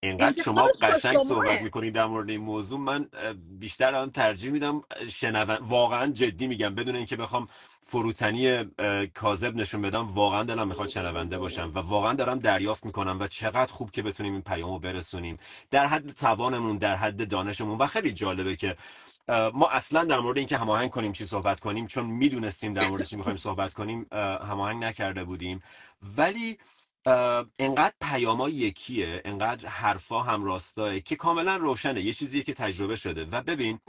اینقدر 0.04 0.42
شما 0.42 0.60
انتخابش 0.60 0.92
با 0.92 0.98
قشنگ 0.98 1.12
شماه. 1.12 1.24
صحبت 1.24 1.62
می‌کنید 1.62 1.94
در 1.94 2.06
مورد 2.06 2.30
این 2.30 2.40
موضوع. 2.40 2.80
من 2.80 3.08
اه، 3.12 3.32
بیشتر 3.32 3.94
هم 3.94 4.10
ترجیح 4.10 4.50
میدم 4.50 4.82
شنون 5.08 5.56
واقعا 5.56 6.12
جدی 6.12 6.46
میگم 6.46 6.74
بدون 6.74 6.96
اینکه 6.96 7.16
بخوام 7.16 7.48
فروتنی 7.82 8.48
اه، 8.48 9.06
کاذب 9.06 9.56
نشون 9.56 9.82
بدم 9.82 10.14
واقعا 10.14 10.42
دلم 10.42 10.68
می‌خواد 10.68 10.88
شنونده 10.88 11.38
باشم 11.38 11.72
و 11.74 11.78
واقعا 11.78 12.12
دارم 12.12 12.38
دریافت 12.38 12.86
می‌کنم 12.86 13.16
و 13.20 13.28
چقدر 13.28 13.72
خوب 13.72 13.90
که 13.90 14.02
بتونیم 14.02 14.32
این 14.32 14.42
پیامو 14.42 14.78
برسونیم. 14.78 15.38
در 15.70 15.86
حد 15.86 16.12
توانمون 16.12 16.78
در 16.78 16.96
حد 16.96 17.28
دانشمون. 17.28 17.78
و 17.78 17.86
خیلی 17.86 18.12
جالبه 18.12 18.56
که 18.56 18.76
اه، 19.28 19.50
ما 19.54 19.68
اصلا 19.68 20.04
در 20.04 20.18
مورد 20.18 20.38
اینکه 20.38 20.56
هماهنگ 20.56 20.90
کنیم 20.90 21.12
چی 21.12 21.26
صحبت 21.26 21.60
کنیم 21.60 21.86
چون 21.86 22.06
می‌دونستیم 22.06 22.74
در 22.74 22.86
مورد 22.88 23.04
چی 23.04 23.16
می‌خوایم 23.16 23.38
صحبت 23.38 23.74
کنیم 23.74 24.06
اه، 24.12 24.48
هماهنگ 24.48 24.84
نکرده 24.84 25.24
بودیم. 25.24 25.62
ولی 26.16 26.58
انقدر 27.58 27.94
پیاما 28.00 28.48
یکیه 28.48 29.22
انقدر 29.24 29.68
حرفا 29.68 30.22
هم 30.22 30.44
راستاه 30.44 31.00
که 31.00 31.16
کاملا 31.16 31.56
روشنه. 31.56 32.00
یه 32.00 32.12
چیزیه 32.12 32.42
که 32.42 32.54
تجربه 32.54 32.96
شده. 32.96 33.24
و 33.24 33.42
ببین 33.42 33.80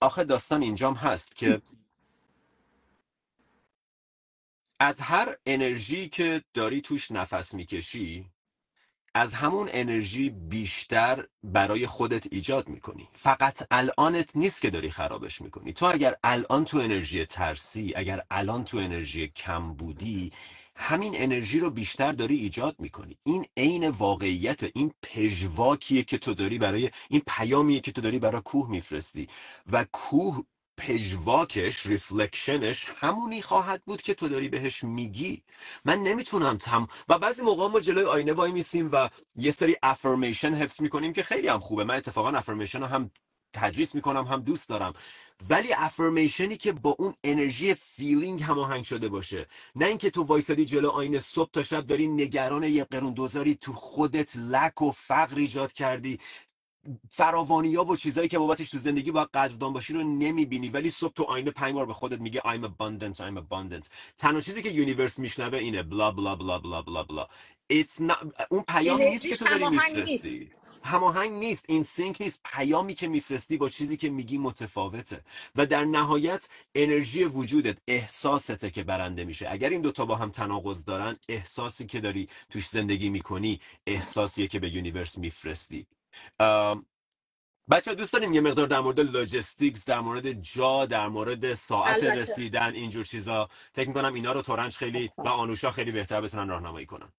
آخه 0.00 0.24
داستان 0.24 0.62
اینجام 0.62 0.94
هست 0.94 1.36
که 1.36 1.62
از 4.80 5.00
هر 5.00 5.36
انرژی 5.46 6.08
که 6.08 6.44
داری 6.54 6.80
توش 6.80 7.10
نفس 7.10 7.54
می‌کشی 7.54 8.30
از 9.14 9.34
همون 9.34 9.68
انرژی 9.72 10.30
بیشتر 10.30 11.26
برای 11.44 11.86
خودت 11.86 12.32
ایجاد 12.32 12.68
می‌کنی. 12.68 13.08
فقط 13.12 13.66
الانت 13.70 14.30
نیست 14.36 14.60
که 14.60 14.70
داری 14.70 14.90
خرابش 14.90 15.40
می‌کنی. 15.40 15.72
تو 15.72 15.86
اگر 15.86 16.16
الان 16.24 16.64
تو 16.64 16.78
انرژی 16.78 17.26
ترسی 17.26 17.92
اگر 17.96 18.22
الان 18.30 18.64
تو 18.64 18.78
انرژی 18.78 19.28
کم 19.28 19.74
بودی 19.74 20.32
همین 20.76 21.12
انرژی 21.16 21.60
رو 21.60 21.70
بیشتر 21.70 22.12
داری 22.12 22.36
ایجاد 22.36 22.76
می‌کنی. 22.80 23.18
این 23.24 23.46
عین 23.56 23.88
واقعیت 23.88 24.62
این 24.62 24.92
پژواکیه 25.02 26.02
که 26.02 26.18
تو 26.18 26.34
داری 26.34 26.58
برای 26.58 26.90
این 27.10 27.22
پیامیه 27.26 27.80
که 27.80 27.92
تو 27.92 28.00
داری 28.00 28.18
برای 28.18 28.42
کوه 28.42 28.70
میفرستی. 28.70 29.28
و 29.72 29.84
کوه 29.92 30.44
پژواکش 30.78 31.86
reflection 31.86 32.69
ش 32.69 32.86
همونی 32.96 33.42
خواهد 33.42 33.82
بود 33.84 34.02
که 34.02 34.14
تو 34.14 34.28
داری 34.28 34.48
بهش 34.48 34.84
میگی. 34.84 35.42
من 35.84 35.98
نمی‌تونم 35.98 36.56
تم 36.58 36.88
و 37.08 37.18
بعضی 37.18 37.42
موقع 37.42 37.68
ما 37.68 37.80
جلوی 37.80 38.04
آینه 38.04 38.32
وای 38.32 38.52
میسیم 38.52 38.90
و 38.92 39.10
یه 39.36 39.50
سری 39.50 39.76
affirmation 39.82 40.54
حفظ 40.54 40.80
می‌کنیم 40.82 41.12
که 41.12 41.22
خیلی 41.22 41.48
هم 41.48 41.60
خوبه. 41.60 41.84
من 41.84 41.96
اتفاقا 41.96 42.30
affirmation 42.30 42.80
رو 42.80 42.86
هم 42.86 43.10
تدریس 43.54 43.96
می‌کنم 43.96 44.24
هم 44.24 44.42
دوست 44.42 44.70
دارم. 44.70 44.94
ولی 45.50 45.74
affirmation 45.74 46.51
ی 46.51 46.58
که 46.58 46.72
با 46.72 46.96
اون 47.00 47.14
انرژی 47.24 47.74
feeling 47.74 48.42
هماهنگ 48.42 48.84
شده 48.84 49.08
باشه. 49.08 49.46
نه 49.76 49.86
اینکه 49.86 50.10
تو 50.10 50.24
وایسادی 50.24 50.66
جلو 50.66 50.90
آینه 50.90 51.20
صبح 51.20 51.50
تا 51.52 51.64
شب 51.64 51.86
داری 51.86 52.08
نگران 52.08 52.64
یه 52.64 52.84
قرون 52.84 53.14
دوزاری 53.14 53.56
تو 53.56 53.74
خودت 53.74 54.36
lack 54.36 54.82
و 54.82 54.92
فقر 54.92 55.36
ایجاد 55.38 55.74
کردی. 55.74 56.20
فراوانی 57.10 57.74
ها 57.74 57.84
و 57.84 57.96
چیزایی 57.96 58.28
که 58.28 58.38
بابتش 58.38 58.70
تو 58.70 58.78
زندگی 58.78 59.10
باید 59.10 59.28
قدردان 59.34 59.72
باشی 59.72 59.92
رو 59.92 60.02
نمی‌بینی. 60.02 60.68
ولی 60.68 60.90
صبح 60.90 61.12
تو 61.12 61.22
آینه 61.22 61.50
پنج 61.50 61.74
بار 61.74 61.86
به 61.86 61.94
خودت 61.94 62.20
میگه 62.20 62.40
I'm 62.40 62.64
abundant 62.64 63.16
I'm 63.16 63.38
abundant. 63.38 63.88
تنها 64.16 64.40
چیزی 64.40 64.62
که 64.62 64.70
universe 64.70 65.18
میشنوه 65.18 65.58
اینه 65.58 65.82
blah 65.82 66.10
blah 66.10 66.36
blah 66.36 66.58
blah 66.58 66.82
blah 66.82 67.02
blah 67.02 67.26
It's 67.72 68.00
not... 68.00 68.26
اون 68.50 68.64
پیام 68.68 69.02
نیست 69.02 69.26
که 69.28 69.36
تو 69.36 69.44
داری 69.44 69.68
میفرستی. 69.68 70.50
هماهنگ 70.82 71.32
نیست. 71.32 71.64
این 71.68 71.82
sync 71.82 72.16
نیست. 72.20 72.40
پیامی 72.44 72.94
که 72.94 73.08
میفرستی 73.08 73.56
با 73.56 73.68
چیزی 73.68 73.96
که 73.96 74.10
میگی 74.10 74.38
متفاوته. 74.38 75.24
و 75.56 75.66
در 75.66 75.84
نهایت 75.84 76.48
انرژی 76.74 77.24
وجودت 77.24 77.78
احساسته 77.88 78.70
که 78.70 78.82
برنده 78.82 79.24
میشه. 79.24 79.46
اگر 79.50 79.68
این 79.68 79.80
دوتا 79.80 80.04
با 80.04 80.16
هم 80.16 80.30
تناقض 80.30 80.84
دارن 80.84 81.16
احساسی 81.28 81.86
که 81.86 82.00
داری 82.00 82.28
توش 82.50 82.68
زندگی 82.68 83.08
می‌کنی 83.08 83.60
احساسیه 83.86 84.46
که 84.46 84.58
به 84.60 84.68
universe 84.74 85.18
میفرستی. 85.18 85.86
بچه 87.70 87.94
دوست 87.94 88.12
داریم 88.12 88.32
یه 88.32 88.40
مقدار 88.40 88.66
در 88.66 88.80
مورد 88.80 89.00
logistics 89.00 89.84
در 89.84 90.00
مورد 90.00 90.32
جا 90.32 90.86
در 90.86 91.08
مورد 91.08 91.54
ساعت 91.54 92.02
البته. 92.02 92.20
رسیدن 92.20 92.74
اینجور 92.74 93.04
چیزا. 93.04 93.48
فکر 93.72 93.88
می‌کنم 93.88 94.14
اینا 94.14 94.32
رو 94.32 94.42
تورنج 94.42 94.76
خیلی 94.76 95.10
و 95.18 95.28
آنوشا 95.28 95.70
خیلی 95.70 95.92
بهتر 95.92 96.20
بتونن 96.20 96.48
راهنمایی 96.48 96.86
کنن. 96.86 97.12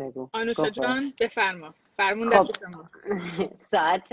بگو. 0.00 0.30
آنوشا. 0.32 0.70
جان 0.70 1.12
بفرما. 1.20 1.74
فرمون 1.96 2.30
خب. 2.30 2.36
دست 2.36 2.58
شماست 2.58 3.08
ساعت 3.72 4.08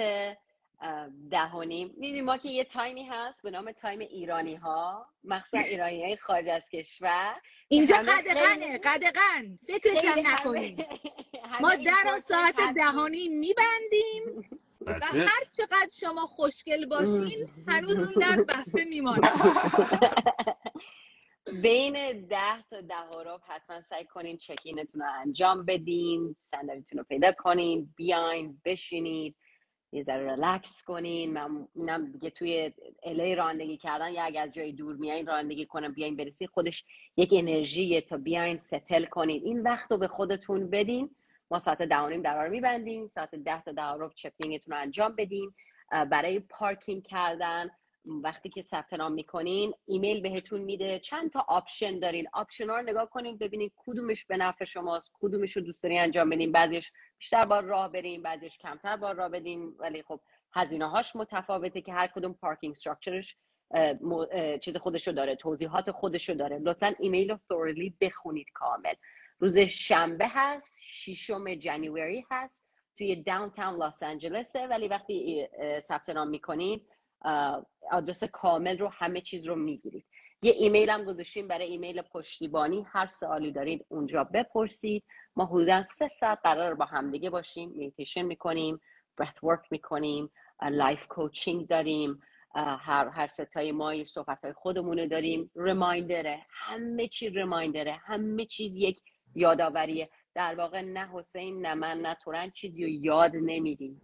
اه، 0.81 1.07
ده 1.31 1.51
و 1.51 1.63
نیم 1.63 1.93
می‌دونی 1.97 2.21
ما 2.21 2.37
که 2.37 2.49
یه 2.49 2.63
time 2.63 2.95
ی 2.95 3.03
هست 3.03 3.41
به 3.41 3.51
نام 3.51 3.71
time 3.71 3.99
ایرانی 3.99 4.55
ها 4.55 5.05
مخصوصا 5.23 5.63
ایرانی 5.63 6.03
های 6.03 6.17
خارج 6.17 6.47
از 6.47 6.69
کشور. 6.69 7.35
اینجا 7.67 7.95
خیلی 7.95 8.29
هم 8.29 9.59
همه 10.05 10.33
نکنین 10.33 10.85
همه 11.51 11.61
ما 11.61 11.75
در 11.75 12.19
ساعت 12.19 12.55
ده 12.75 12.92
و 12.92 13.01
نیم 13.01 13.27
میبندیم 13.27 14.49
و. 14.81 14.93
هر 15.03 15.43
چقدر 15.51 15.89
شما 15.99 16.27
خوشگل 16.27 16.85
باشین 16.85 17.49
هنوز 17.67 18.03
اون 18.03 18.13
در 18.13 18.43
بسته 18.43 18.85
میمانه 18.85 19.29
بین 21.63 22.25
ده 22.27 22.63
تا 22.69 22.81
ده 22.81 22.95
حتما 23.47 23.81
سعی 23.81 24.05
کنین 24.05 24.37
check-in 24.37 24.84
تون 24.84 25.01
رو 25.01 25.07
انجام 25.21 25.65
بدین 25.65 26.35
صندلیتون 26.37 26.97
رو 26.97 27.03
پیدا 27.03 27.31
کنین 27.31 27.93
بیاین 27.95 28.61
بشینید. 28.65 29.35
یه 29.91 30.03
ذره 30.03 30.35
ریلکس 30.35 30.83
کنین 30.83 31.33
من 31.33 31.67
اینم 31.75 32.11
دیگه 32.11 32.29
توی 32.29 32.71
LA 33.03 33.35
رانندگی 33.35 33.77
کردن 33.77 34.13
یا 34.13 34.23
اگه 34.23 34.41
از 34.41 34.53
جای 34.53 34.71
دور 34.71 34.95
میایین 34.95 35.27
رانندگی 35.27 35.65
کنن 35.65 35.93
بیاین 35.93 36.15
برسی 36.15 36.47
خودش 36.47 36.85
یک 37.17 37.29
انرژیه 37.33 38.01
تا 38.01 38.17
بیاین 38.17 38.57
settle 38.57 39.05
کنین. 39.05 39.41
این 39.43 39.61
وقت 39.61 39.91
رو 39.91 39.97
به 39.97 40.07
خودتون 40.07 40.69
بدین. 40.69 41.09
ما 41.51 41.59
ساعت 41.59 41.81
ده 41.81 41.97
و 41.97 42.09
نیم 42.09 42.21
در 42.21 42.47
میبندیم. 42.47 43.07
ساعت 43.07 43.35
ده 43.35 43.61
تا 43.61 43.71
ده 43.71 43.85
و 43.85 44.03
ربع 44.03 44.13
check-in 44.15 44.57
تون 44.57 44.73
رو 44.73 44.81
انجام 44.81 45.15
بدین. 45.15 45.53
برای 45.91 46.39
پارکینگ 46.39 47.03
کردن. 47.03 47.69
وقتی 48.05 48.49
که 48.49 48.61
ثبت 48.61 48.93
نام 48.93 49.11
می‌کنین 49.11 49.73
ایمیل 49.85 50.21
بهتون 50.21 50.61
میده. 50.61 50.99
چند 50.99 51.31
تا 51.31 51.45
option 51.47 51.99
دارین. 51.99 52.27
option 52.33 52.69
ها 52.69 52.77
رو 52.79 52.83
نگاه 52.83 53.09
کنین 53.09 53.37
ببینین 53.37 53.71
کدومش 53.75 54.25
به 54.25 54.37
نفع 54.37 54.65
شماست 54.65 55.11
کدومش 55.13 55.57
رو 55.57 55.61
دوست 55.61 55.83
دارین 55.83 55.99
انجام 55.99 56.29
بدین. 56.29 56.51
بعضیش 56.51 56.91
بیشتر 57.19 57.45
باید 57.45 57.63
راه 57.63 57.91
برین 57.91 58.21
بعضیش 58.21 58.57
کمتر 58.57 58.97
باید 58.97 59.15
راه 59.15 59.29
برین. 59.29 59.75
ولی 59.79 60.03
خب 60.03 60.19
هزینه 60.53 60.89
هاش 60.89 61.15
متفاوته 61.15 61.81
که 61.81 61.93
هر 61.93 62.07
کدوم 62.07 62.33
parking 62.33 62.71
structure 62.71 63.25
ش 63.25 63.37
چیز 64.61 64.77
خودشو 64.77 65.11
داره 65.11 65.35
توضیحات 65.35 65.91
خودشو 65.91 66.33
داره. 66.33 66.59
لطفا 66.59 66.95
ایمیل 66.99 67.29
رو 67.31 67.37
thoroughly 67.37 67.91
بخونید 68.01 68.47
کامل. 68.53 68.93
روز 69.39 69.57
شنبه 69.57 70.25
هست 70.27 70.77
ششم 70.81 71.55
January 71.55 72.25
هست. 72.31 72.65
توی 72.97 73.15
downtown 73.15 73.83
لس 73.83 74.03
آنجلسه 74.03 74.67
ولی 74.67 74.87
وقتی 74.87 75.47
ثبت 75.79 76.09
نام 76.09 76.27
می‌کنین 76.29 76.81
آدرس 77.91 78.23
کامل 78.23 78.77
رو 78.77 78.87
همه 78.87 79.21
چیز 79.21 79.47
رو 79.47 79.55
می‌گیرید. 79.55 80.05
یه 80.41 80.51
ایمیل 80.51 80.89
هم 80.89 81.03
گذاشتیم 81.03 81.47
برای 81.47 81.67
ایمیل 81.67 82.01
پشتیبانی. 82.01 82.85
هر 82.87 83.07
سوالی 83.07 83.51
دارید 83.51 83.85
اونجا 83.89 84.23
بپرسید. 84.23 85.03
ما 85.35 85.45
حدودا 85.45 85.83
سه 85.83 86.07
ساعت 86.07 86.39
قرار 86.43 86.75
با 86.75 86.85
همدیگه 86.85 87.29
باشیم. 87.29 87.69
میتیشن 87.69 88.21
می‌کنیم 88.21 88.79
breathwork 89.17 89.61
می‌کنیم 89.71 90.31
life 90.71 91.07
coaching 91.07 91.67
داریم 91.67 92.21
هر 92.55 93.07
هر 93.07 93.27
ستای 93.27 93.71
ما 93.71 93.93
یه 93.93 94.03
صحبت 94.03 94.43
های 94.43 94.53
خودمونه 94.53 95.07
داریم. 95.07 95.51
reminder 95.55 96.35
ه 96.35 96.45
همه 96.49 97.07
چی 97.07 97.29
reminder 97.29 97.86
ه 97.86 97.93
همه 97.93 98.45
چیز 98.45 98.75
یک 98.75 99.01
یادآوریه. 99.35 100.09
در 100.35 100.55
واقع 100.55 100.81
نه 100.81 101.09
حسین 101.13 101.65
نه 101.65 101.73
من 101.73 102.01
نه 102.01 102.17
تورنج 102.23 102.49
چیزی 102.49 102.83
رو 102.83 102.89
یاد 102.89 103.31
نمیدیم. 103.35 104.01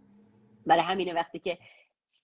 برای 0.66 0.82
همینه 0.82 1.14
وقتی 1.14 1.38
که 1.38 1.58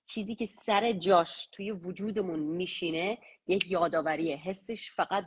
چیزی 0.07 0.35
که 0.35 0.47
سر 0.47 0.93
جاش 0.93 1.47
توی 1.47 1.71
وجودمون 1.71 2.39
میشینه 2.39 3.19
یک 3.47 3.71
یادآوریه. 3.71 4.37
حسش 4.37 4.91
فقط 4.91 5.25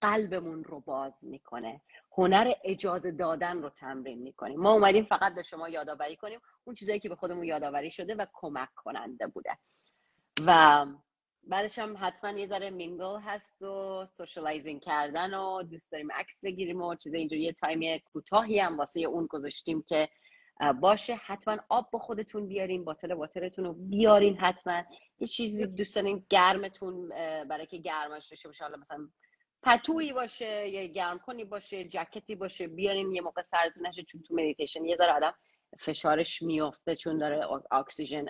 قلبمون 0.00 0.64
رو 0.64 0.80
باز 0.80 1.24
می‌کنه. 1.24 1.80
هنر 2.12 2.52
اجازه 2.64 3.12
دادن 3.12 3.62
رو 3.62 3.70
تمرین 3.70 4.18
می‌کنیم. 4.18 4.60
ما 4.60 4.72
اومدیم 4.72 5.04
فقط 5.04 5.34
به 5.34 5.42
شما 5.42 5.68
یادآوری 5.68 6.16
کنیم. 6.16 6.40
اون 6.64 6.74
چیزایی 6.74 7.00
که 7.00 7.08
به 7.08 7.16
خودمون 7.16 7.44
یادآوری 7.44 7.90
شده 7.90 8.14
و 8.14 8.26
کمک 8.32 8.68
کننده 8.76 9.26
بوده. 9.26 9.58
و 10.46 10.86
بعدش 11.42 11.78
هم 11.78 11.96
حتما 12.00 12.38
یه 12.38 12.46
ذره 12.46 12.70
mingle 12.70 13.20
هست 13.20 13.62
و 13.62 14.06
socializing 14.06 14.80
کردن 14.80 15.34
و 15.34 15.62
دوست 15.62 15.92
داریم 15.92 16.12
عکس 16.12 16.40
بگیریم 16.44 16.82
و 16.82 16.94
چیز 16.94 17.14
اینجوری 17.14 17.42
یه 17.42 17.52
time 17.52 17.98
کوتاهی 17.98 18.58
هم 18.58 18.78
واسه 18.78 19.00
اون 19.00 19.26
گذاشتیم 19.26 19.82
که 19.82 20.08
باشه 20.80 21.14
حتما 21.14 21.56
آب 21.68 21.90
با 21.90 21.98
خودتون 21.98 22.48
بیارین 22.48 22.84
bottle 22.84 23.12
water 23.12 23.45
تون 23.45 23.64
رو 23.64 23.72
بیارین 23.72 24.36
حتما. 24.36 24.82
یه 25.18 25.26
چیزی 25.26 25.66
دوست 25.66 25.94
دارین 25.94 26.26
گرمتون 26.30 27.08
برای 27.48 27.66
که 27.66 27.78
گرمش 27.78 28.26
داشته 28.26 28.48
باشه. 28.48 28.64
حالا 28.64 28.76
مثلا 28.76 29.08
پتویی 29.62 30.12
باشه 30.12 30.68
یا 30.68 30.84
گرم 30.84 31.18
کنی 31.18 31.44
باشه 31.44 31.84
jacket 31.84 32.27
ی 32.27 32.34
باشه 32.34 32.66
بیارین 32.66 33.12
یه 33.12 33.20
موقع 33.20 33.42
سردتون 33.42 33.86
نشه 33.86 34.02
چون 34.02 34.22
تو 34.22 34.34
مدیتیشن 34.34 34.84
یه 34.84 34.96
ذره 34.96 35.12
آدم 35.12 35.34
فشارش 35.78 36.42
میافته 36.42 36.96
چون 36.96 37.18
داره 37.18 37.46
اکسیژن 37.70 38.26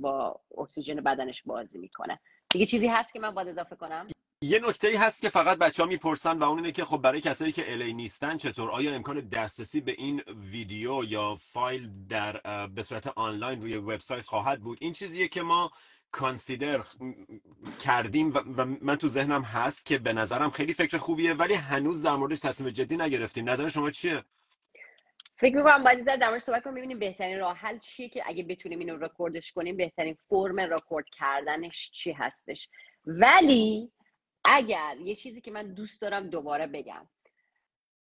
با 0.00 0.40
اکسیژن 0.58 0.96
بدنش 0.96 1.42
بازی 1.42 1.78
می‌کنه. 1.78 2.20
دیگه 2.50 2.66
چیزی 2.66 2.86
هست 2.86 3.12
که 3.12 3.20
من 3.20 3.30
باید 3.30 3.48
اضافه 3.48 3.76
کنم؟ 3.76 4.06
یه 4.44 4.58
نکته 4.68 4.88
ای 4.88 4.96
هست 4.96 5.22
که 5.22 5.28
فقط 5.28 5.58
بچه 5.58 5.82
ها 5.82 5.88
می‌پرسن 5.88 6.38
و 6.38 6.42
اون 6.42 6.58
اینه 6.58 6.72
که 6.72 6.84
خب 6.84 6.96
برای 6.96 7.20
کسایی 7.20 7.52
که 7.52 7.72
LA 7.72 7.92
نیستن 7.92 8.36
چطور؟ 8.36 8.70
آیا 8.70 8.94
امکان 8.94 9.20
دسترسی 9.20 9.80
به 9.80 9.92
این 9.98 10.22
ویدیو 10.50 11.04
یا 11.04 11.36
فایل 11.40 11.90
در 12.08 12.66
به 12.66 12.82
صورت 12.82 13.06
آنلاین 13.06 13.62
روی 13.62 13.76
وبسایت 13.76 14.24
خواهد 14.24 14.60
بود؟ 14.60 14.78
این 14.80 14.92
چیزیه 14.92 15.28
که 15.28 15.42
ما 15.42 15.70
consider 16.12 16.84
کردیم 17.80 18.34
و, 18.34 18.64
من 18.80 18.96
تو 18.96 19.08
ذهنم 19.08 19.42
هست 19.42 19.86
که 19.86 19.98
به 19.98 20.12
نظرم 20.12 20.50
خیلی 20.50 20.74
فکر 20.74 20.98
خوبیه 20.98 21.34
ولی 21.34 21.54
هنوز 21.54 22.02
در 22.02 22.16
موردش 22.16 22.40
تصمیم 22.40 22.70
جدی 22.70 22.96
نگرفتیم. 22.96 23.48
نظر 23.48 23.68
شما 23.68 23.90
چیه؟ 23.90 24.24
فکر 25.36 25.56
می‌کنم 25.56 25.84
باید 25.84 26.04
در 26.04 26.28
موردش 26.28 26.42
صحبت 26.42 26.62
کنیم 26.62 26.74
ببینیم 26.74 26.98
بهترین 26.98 27.38
راه 27.38 27.56
حل 27.56 27.78
چیه 27.78 28.08
که 28.08 28.22
اگه 28.26 28.42
بتونیم 28.42 28.78
اینو 28.78 28.96
رکوردش 28.96 29.52
کنیم 29.52 29.76
بهترین 29.76 30.16
فرم 30.28 30.60
رکورد 30.60 31.06
کردنش 31.18 31.90
چی 31.90 32.12
هستش. 32.12 32.68
ولی 33.06 33.90
اگر 34.44 34.96
یه 35.00 35.14
چیزی 35.14 35.40
که 35.40 35.50
من 35.50 35.74
دوست 35.74 36.00
دارم 36.02 36.28
دوباره 36.28 36.66
بگم. 36.66 37.08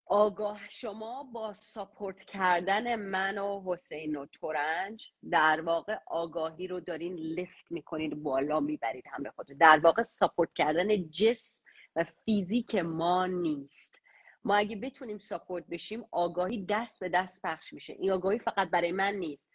آگاه 0.08 0.70
شما 0.70 1.24
با 1.24 1.54
support 1.54 2.24
کردن 2.24 2.96
من 2.96 3.38
و 3.38 3.64
حسین 3.66 4.16
و 4.16 4.26
تورنج 4.26 5.12
در 5.32 5.62
واقع 5.62 5.98
آگاهی 6.08 6.68
رو 6.68 6.80
دارین 6.80 7.16
lift 7.16 7.72
می‌کنید 7.72 8.24
بالا 8.24 8.60
می‌برید 8.60 9.04
همه 9.12 9.30
خود 9.30 9.48
در 9.48 9.80
واقع 9.84 10.02
support 10.02 10.54
کردن 10.54 11.10
جسم 11.10 11.64
و 11.96 12.04
فیزیک 12.26 12.76
ما 12.76 13.26
نیست. 13.26 14.02
ما 14.44 14.56
اگه 14.56 14.76
بتونیم 14.76 15.18
support 15.18 15.68
بشیم 15.68 16.06
آگاهی 16.12 16.66
دست 16.70 17.00
به 17.00 17.10
دست 17.10 17.42
پخش 17.42 17.74
میشه. 17.74 17.94
این 17.94 18.12
آگاهی 18.12 18.40
فقط 18.40 18.70
برای 18.70 18.92
من 18.92 19.14
نیست. 19.14 19.50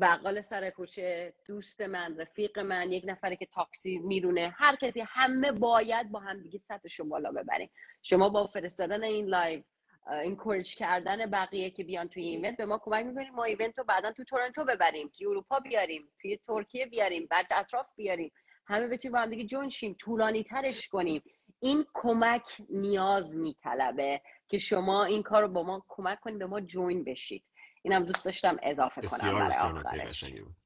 بقال 0.00 0.40
سر 0.40 0.70
کوچه 0.70 1.34
دوست 1.46 1.80
من 1.80 2.16
رفیق 2.18 2.58
من 2.58 2.92
یک 2.92 3.04
نفری 3.06 3.36
که 3.36 3.46
تاکسی 3.46 3.98
میرونه 3.98 4.54
هر 4.56 4.76
کسی 4.76 5.04
همه 5.08 5.52
باید 5.52 6.10
با 6.10 6.20
همدیگه 6.20 6.58
سطحش 6.58 7.00
رو 7.00 7.06
بالا 7.08 7.32
ببریم. 7.32 7.70
شما 8.02 8.28
با 8.28 8.46
فرستادن 8.46 9.04
این 9.04 9.26
live 9.26 9.62
encourage 10.06 10.74
کردن 10.76 11.30
بقیه 11.30 11.70
که 11.70 11.84
بیان 11.84 12.08
توی 12.08 12.22
event 12.22 12.56
به 12.56 12.66
ما 12.66 12.78
کمک 12.78 13.06
می‌کنیم. 13.06 13.34
ما 13.34 13.44
event 13.44 13.78
رو 13.78 13.84
بعدا 13.84 14.12
تو 14.12 14.24
تورنتو 14.24 14.64
ببریم 14.64 15.08
توی 15.08 15.26
اروپا 15.26 15.60
بیاریم 15.60 16.08
توی 16.20 16.36
ترکیه 16.36 16.86
بیاریم 16.86 17.26
بعد 17.30 17.46
اطراف 17.50 17.86
بیاریم. 17.96 18.32
همه 18.66 18.88
بتونیم 18.88 19.12
با 19.12 19.18
هم 19.18 19.30
دیگه 19.30 19.44
جون 19.44 19.68
شیم 19.68 19.94
طولانی 19.94 20.44
ترش 20.44 20.88
کنیم. 20.88 21.22
این 21.60 21.84
کمک 21.94 22.56
نیاز 22.70 23.36
میطلبه 23.36 24.20
که 24.48 24.58
شما 24.58 25.04
این 25.04 25.22
کار 25.22 25.42
رو 25.42 25.48
با 25.48 25.62
ما 25.62 25.84
کمک 25.88 26.20
کنید 26.20 26.38
به 26.38 26.46
ما 26.46 26.60
جوین 26.60 27.04
بشید. 27.04 27.44
اینم 27.84 28.04
دوست 28.04 28.24
داشتم 28.24 28.58
اضافه 28.62 29.00
کنم 29.00 29.18
بسیار 29.18 29.34
برای 29.34 29.48
بسیار 29.48 29.78
نکته 29.78 29.88
آخرش. 29.88 30.08
قشنگی 30.08 30.40
بود. 30.40 30.56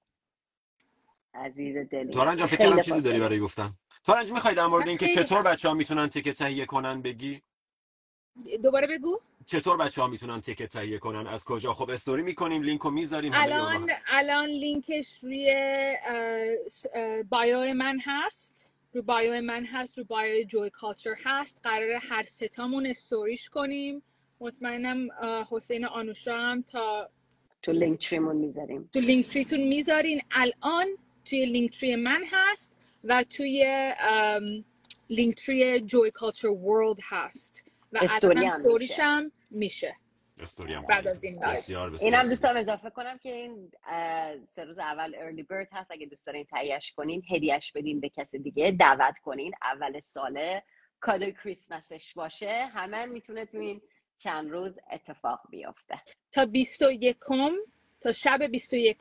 عزیز 1.34 1.76
دلی 1.90 2.12
تارنج 2.12 2.38
جان 2.38 2.48
فکر 2.48 2.70
کنم 2.70 2.82
چیزی 2.82 3.00
داری. 3.00 3.20
برای 3.20 3.40
گفتن. 3.40 3.74
تارنج 4.04 4.32
می‌خوای 4.32 4.54
در 4.54 4.66
مورد 4.66 4.88
اینکه 4.88 5.14
چطور 5.14 5.42
بچه 5.42 5.68
ها 5.68 5.74
می‌تونن 5.74 6.08
تیکت 6.08 6.38
تهیه 6.38 6.66
کنن 6.66 7.02
بگی؟ 7.02 7.42
دوباره 8.62 8.86
بگو. 8.86 9.20
چطور 9.46 9.76
بچه 9.76 10.02
ها 10.02 10.08
می‌تونن 10.08 10.40
تیکت 10.40 10.66
تهیه 10.66 10.98
کنن؟ 10.98 11.26
از 11.26 11.44
کجا؟ 11.44 11.72
خب 11.72 11.90
استوری 11.90 12.22
می‌کنیم 12.22 12.62
لینک 12.62 12.80
رو 12.80 12.90
می‌ذاریم 12.90 13.32
الان 13.34 13.90
الان 14.08 14.46
لینکش 14.46 15.18
روی 15.22 15.46
bio 17.30 17.74
من 17.74 17.98
هست. 18.04 18.74
رو 18.92 19.02
bio 19.02 19.42
من 19.42 19.66
هست 19.66 19.98
رو 19.98 20.04
bio 20.04 20.46
Joy 20.46 20.70
Culture 20.70 21.14
هست. 21.24 21.60
قراره 21.62 22.00
هر 22.02 22.22
ستامون 22.22 22.86
استوریش 22.86 23.48
کنیم. 23.48 24.02
مطمئنم 24.40 25.08
حسین 25.50 25.84
و 25.84 25.88
آنوشا 25.88 26.36
هم 26.36 26.62
تا 26.62 27.10
تو 27.62 27.72
Linktree 27.72 28.08
مون 28.08 28.36
می‌ذاریم. 28.36 28.90
تو 28.92 29.00
Linktree 29.00 29.26
تون 29.26 29.60
می‌ذارین. 29.60 30.20
الان 30.30 30.86
توی 31.24 31.46
Linktree 31.46 31.96
من 31.96 32.24
هست 32.30 32.98
و 33.04 33.24
توی 33.24 33.94
Linktree 35.10 35.80
Joy 35.80 36.10
Culture 36.10 36.48
World 36.48 36.98
هست. 37.08 37.72
و 37.92 37.98
استوری 38.02 38.38
الان 38.38 38.50
هم 38.50 38.56
استوریش 38.56 38.90
میشه. 38.90 39.02
هم 39.02 39.32
میشه. 39.50 39.96
استوری 40.38 40.74
هم 40.74 40.82
بعد 40.82 41.08
از 41.08 41.24
این 41.24 41.34
live. 41.34 41.56
بسیار 41.56 41.90
بسیار 41.90 42.06
اینم 42.06 42.16
عالی. 42.16 42.28
دوست 42.28 42.42
دارم 42.42 42.56
اضافه 42.56 42.90
کنم 42.90 43.18
که 43.18 43.32
این 43.32 43.72
سه 44.44 44.64
روز 44.64 44.78
اول 44.78 45.14
early 45.18 45.42
bird 45.42 45.68
هست. 45.72 45.90
اگه 45.90 46.06
دوست 46.06 46.26
دارین 46.26 46.44
تهیهش 46.44 46.92
کنین 46.92 47.22
هدیهش 47.30 47.72
بدین 47.72 48.00
به 48.00 48.08
کسی 48.08 48.38
دیگه 48.38 48.70
دعوت 48.70 49.18
کنین. 49.18 49.52
اول 49.62 50.00
ساله 50.00 50.62
کادوی 51.00 51.32
کریسمسش 51.32 52.14
باشه. 52.14 52.50
همه 52.50 53.06
می‌تونه 53.06 53.44
تو 53.44 53.58
این 53.58 53.80
چند 54.18 54.50
روز 54.50 54.78
اتفاق 54.92 55.40
بیفته. 55.50 56.02
تا 56.32 56.46
21 56.46 57.16
تا 58.00 58.12
شب 58.12 58.42
21 58.42 58.98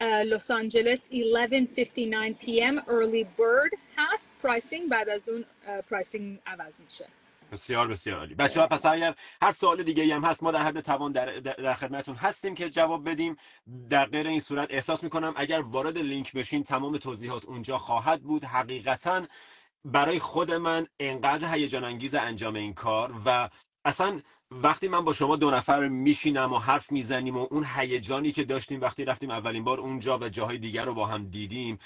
لس 0.00 0.50
آنجلس 0.50 1.08
11:59 1.10 1.14
p.m. 2.42 2.80
early 2.80 3.24
bird 3.38 3.78
هست. 3.96 4.36
pricing 4.42 4.88
بعد 4.88 5.08
از 5.08 5.28
اون 5.28 5.44
pricing 5.90 6.40
عوض 6.46 6.80
میشه. 6.80 7.08
بسیار 7.52 7.88
بسیار 7.88 8.18
عالی. 8.18 8.34
بچه 8.34 8.60
ها 8.60 8.66
پس 8.66 8.86
اگر 8.86 9.14
هر 9.42 9.52
سوال 9.52 9.82
دیگه 9.82 10.02
ای 10.02 10.12
هم 10.12 10.24
هست 10.24 10.42
ما 10.42 10.52
در 10.52 10.62
حد 10.62 10.80
توان 10.80 11.12
در, 11.12 11.26
در 11.26 11.52
در 11.52 11.74
خدمتتون 11.74 12.16
هستیم 12.16 12.54
که 12.54 12.70
جواب 12.70 13.10
بدیم. 13.10 13.36
در 13.90 14.06
غیر 14.06 14.26
این 14.26 14.40
صورت 14.40 14.70
احساس 14.70 15.02
می‌کنم 15.02 15.34
اگر 15.36 15.60
وارد 15.60 15.98
لینک 15.98 16.32
بشین 16.32 16.62
تمام 16.64 16.98
توضیحات 16.98 17.44
اونجا 17.44 17.78
خواهد 17.78 18.22
بود. 18.22 18.44
حقیقتا 18.44 19.26
برای 19.84 20.18
خود 20.18 20.52
من 20.52 20.86
انقدر 21.00 21.54
هیجان 21.54 21.84
انگیز 21.84 22.14
انجام 22.14 22.54
این 22.56 22.74
کار 22.74 23.12
و 23.26 23.48
اصلا 23.86 24.20
وقتی 24.50 24.88
من 24.88 25.00
با 25.04 25.12
شما 25.12 25.36
دو 25.36 25.50
نفر 25.50 25.88
میشینم 25.88 26.52
و 26.52 26.58
حرف 26.58 26.92
می‌زنیم 26.92 27.36
و 27.36 27.46
اون 27.50 27.66
هیجانی 27.76 28.32
که 28.32 28.44
داشتیم 28.44 28.80
وقتی 28.80 29.04
رفتیم 29.04 29.30
اولین 29.30 29.64
بار 29.64 29.80
اونجا 29.80 30.18
و 30.18 30.28
جاهای 30.28 30.58
دیگر 30.58 30.84
رو 30.84 30.94
با 30.94 31.06
هم 31.06 31.24
دیدیم 31.24 31.78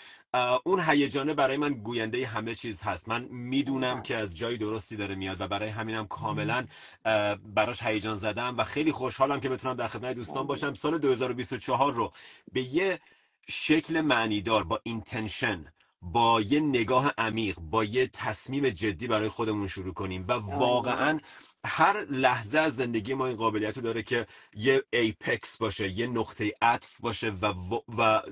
اون 0.64 0.80
هیجانه 0.80 1.34
برای 1.34 1.56
من 1.56 1.74
گوینده 1.74 2.26
همه 2.26 2.54
چیز 2.54 2.82
هست. 2.82 3.08
من 3.08 3.22
می‌دونم 3.30 4.02
که 4.02 4.16
از 4.16 4.36
جای 4.36 4.56
درستی 4.56 4.96
داره 4.96 5.14
میاد 5.14 5.40
و 5.40 5.48
برای 5.48 5.68
همینم 5.68 6.06
کاملا 6.06 6.66
براش 7.54 7.82
هیجان 7.82 8.16
زدم 8.16 8.54
و 8.58 8.64
خیلی 8.64 8.92
خوشحالم 8.92 9.40
که 9.40 9.48
بتونم 9.48 9.74
در 9.74 9.88
خدمت 9.88 10.14
دوستان 10.16 10.46
باشم. 10.46 10.74
سال 10.74 10.98
2024 10.98 11.92
رو 11.94 12.12
به 12.52 12.74
یه 12.74 13.00
شکل 13.48 14.00
معنیدار 14.00 14.64
با 14.64 14.80
intention 14.82 15.66
با 16.02 16.40
یه 16.40 16.60
نگاه 16.60 17.12
عمیق 17.18 17.58
با 17.60 17.84
یه 17.84 18.06
تصمیم 18.06 18.68
جدی 18.68 19.08
برای 19.08 19.28
خودمون 19.28 19.68
شروع 19.68 19.94
کنیم 19.94 20.24
و 20.28 20.32
واقعا 20.32 21.20
هر 21.66 22.04
لحظه 22.10 22.58
از 22.58 22.76
زندگی 22.76 23.14
ما 23.14 23.26
این 23.26 23.36
قابلیت 23.36 23.76
رو 23.76 23.82
داره 23.82 24.02
که 24.02 24.26
یه 24.54 24.84
apex 24.92 25.56
باشه 25.56 25.90
یه 25.90 26.06
نقطه 26.06 26.52
عطف 26.62 27.00
باشه 27.00 27.30
و, 27.30 27.46
و, 27.46 27.80
و 27.98 28.22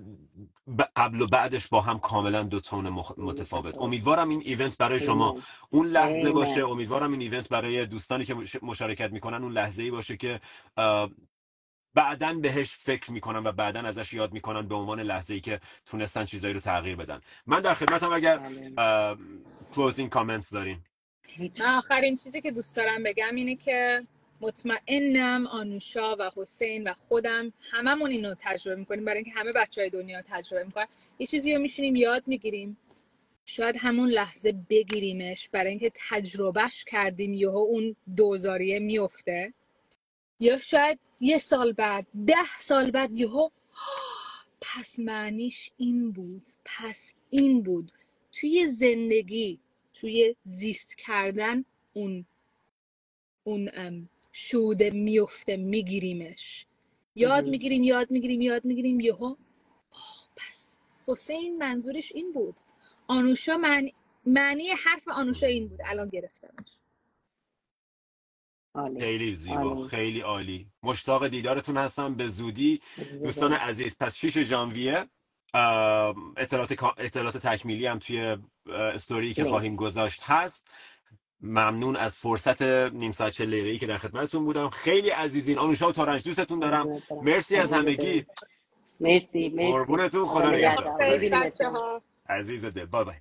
ب- 0.78 0.82
قبل 0.96 1.20
و 1.22 1.26
بعدش 1.26 1.68
با 1.68 1.80
هم 1.80 1.98
کاملا 1.98 2.42
دو 2.42 2.60
تون 2.60 3.02
مخ- 3.02 3.18
متفاوت 3.18 3.74
امیدوارم 3.78 4.28
این 4.28 4.42
event 4.44 4.78
برای 4.78 5.00
شما 5.00 5.30
I 5.30 5.32
mean. 5.32 5.42
اون 5.70 5.86
لحظه 5.86 6.32
باشه 6.32 6.52
I 6.52 6.55
mean. 6.55 6.70
امیدوارم 6.70 7.12
این 7.12 7.20
event 7.20 7.48
برای 7.48 7.86
دوستانی 7.86 8.24
که 8.24 8.34
مش- 8.34 8.62
مشارکت 8.62 9.12
می‌کنن 9.12 9.42
اون 9.42 9.52
لحظه 9.52 9.82
ای 9.82 9.90
باشه 9.90 10.16
که 10.16 10.40
اه، 10.76 11.10
بعدا 11.94 12.34
بهش 12.34 12.70
فکر 12.70 13.12
می‌کنن 13.12 13.46
و 13.46 13.52
بعدا 13.52 13.80
ازش 13.80 14.12
یاد 14.12 14.32
می‌کنن 14.32 14.68
به 14.68 14.74
عنوان 14.74 15.00
لحظه 15.00 15.34
ای 15.34 15.40
که 15.40 15.60
تونستن 15.86 16.24
چیزایی 16.24 16.54
رو 16.54 16.60
تغییر 16.60 16.96
بدن 16.96 17.20
من 17.46 17.60
در 17.60 17.74
خدمتم 17.74 18.12
اگر 18.12 18.38
بله. 18.38 19.16
closing 19.72 20.10
comments 20.10 20.50
دارین. 20.50 20.84
من 21.60 21.74
آخرین 21.74 22.16
چیزی 22.16 22.40
که 22.40 22.50
دوست 22.50 22.76
دارم 22.76 23.02
بگم 23.02 23.34
اینه 23.34 23.56
که 23.56 24.06
مطمئنم 24.40 25.46
آنوشا 25.46 26.16
و 26.16 26.30
حسین 26.36 26.88
و 26.88 26.92
خودم 26.92 27.52
هممون 27.70 28.10
اینو 28.10 28.34
تجربه 28.38 28.80
می‌کنیم. 28.80 29.04
برای 29.04 29.16
اینکه 29.16 29.40
همه 29.40 29.52
بچه 29.52 29.80
های 29.80 29.90
دنیا 29.90 30.22
تجربه 30.22 30.64
می‌کنن. 30.64 30.86
یه 31.18 31.26
چیزی 31.26 31.54
رو 31.54 31.60
میشینیم 31.62 31.96
یاد 31.96 32.22
می‌گیریم. 32.26 32.76
شاید 33.44 33.76
همون 33.78 34.08
لحظه 34.08 34.52
بگیریمش. 34.70 35.48
برای 35.48 35.70
اینکه 35.70 35.92
تجربهش 36.10 36.84
کردیم 36.84 37.34
یهو 37.34 37.56
اون 37.56 37.96
دوزاریه 38.16 38.78
میفته 38.78 39.54
یا 40.40 40.58
شاید 40.58 40.98
یه 41.20 41.38
سال 41.38 41.72
بعد 41.72 42.06
ده 42.26 42.58
سال 42.60 42.90
بعد 42.90 43.12
یهو 43.12 43.48
پس 44.60 44.98
معنیش 44.98 45.70
این 45.76 46.12
بود. 46.12 46.42
پس 46.64 47.14
این 47.30 47.62
بود. 47.62 47.92
توی 48.32 48.66
زندگی 48.66 49.60
توی 50.00 50.36
زیست 50.42 50.98
کردن 50.98 51.64
اون 51.92 52.26
اون 53.44 53.70
ام، 53.74 54.08
شعوده 54.32 54.90
میفته 54.90 55.56
میگیریمش. 55.56 56.66
یاد. 57.14 57.46
می‌گیریم 57.48 57.82
یاد 57.84 58.10
می‌گیریم 58.10 58.40
یاد 58.40 58.64
می‌گیریم. 58.64 59.00
یهو 59.00 59.36
آه 59.90 60.28
پس 60.36 60.78
حسین 61.06 61.58
منظورش 61.58 62.12
این 62.12 62.32
بود. 62.32 62.54
آنوشا 63.06 63.56
معنی 63.56 63.94
معنی 64.26 64.68
حرف 64.68 65.08
آنوشا 65.08 65.46
این 65.46 65.68
بود. 65.68 65.80
الان 65.84 66.08
گرفتمش. 66.08 66.68
عالی. 68.74 69.00
خیلی 69.00 69.36
زیبا 69.36 69.72
عالی. 69.72 69.88
خیلی 69.88 70.20
عالی. 70.20 70.66
مشتاق 70.82 71.28
دیدارتون 71.28 71.76
هستم. 71.76 72.14
به 72.14 72.26
زودی. 72.26 72.80
دوستان 73.24 73.52
عزیز 73.52 73.98
پس 73.98 74.16
6 74.16 74.38
ژانویه 74.38 75.06
اطلاعات 75.54 76.82
اطلاعات 76.98 77.36
تکمیلی 77.36 77.86
هم 77.86 77.98
توی 77.98 78.36
استوری 78.66 79.34
که 79.34 79.42
لینک. 79.42 79.50
خواهیم 79.50 79.76
گذاشت 79.76 80.22
هست. 80.22 80.68
ممنون 81.40 81.96
از 81.96 82.16
فرصت 82.16 82.62
نیم 82.62 83.12
ساعت 83.12 83.42
دقیقه‌ای 83.42 83.78
که 83.78 83.86
در 83.86 83.98
خدمتتون 83.98 84.44
بودم. 84.44 84.68
خیلی 84.68 85.10
عزیزین 85.10 85.58
آنوشا 85.58 85.88
و 85.88 85.92
تارنج 85.92 86.24
دوستتون 86.24 86.58
دارم. 86.58 87.02
مرسی 87.22 87.56
از 87.56 87.72
همگی. 87.72 88.26
مرسی 89.00 89.48
مرسی. 89.48 89.72
قربونتون. 89.72 90.26
خدا 90.28 90.50
نگهدار. 90.50 92.02
عزیز 92.28 92.64
دل. 92.64 92.84
بای 92.84 93.04
بای. 93.04 93.14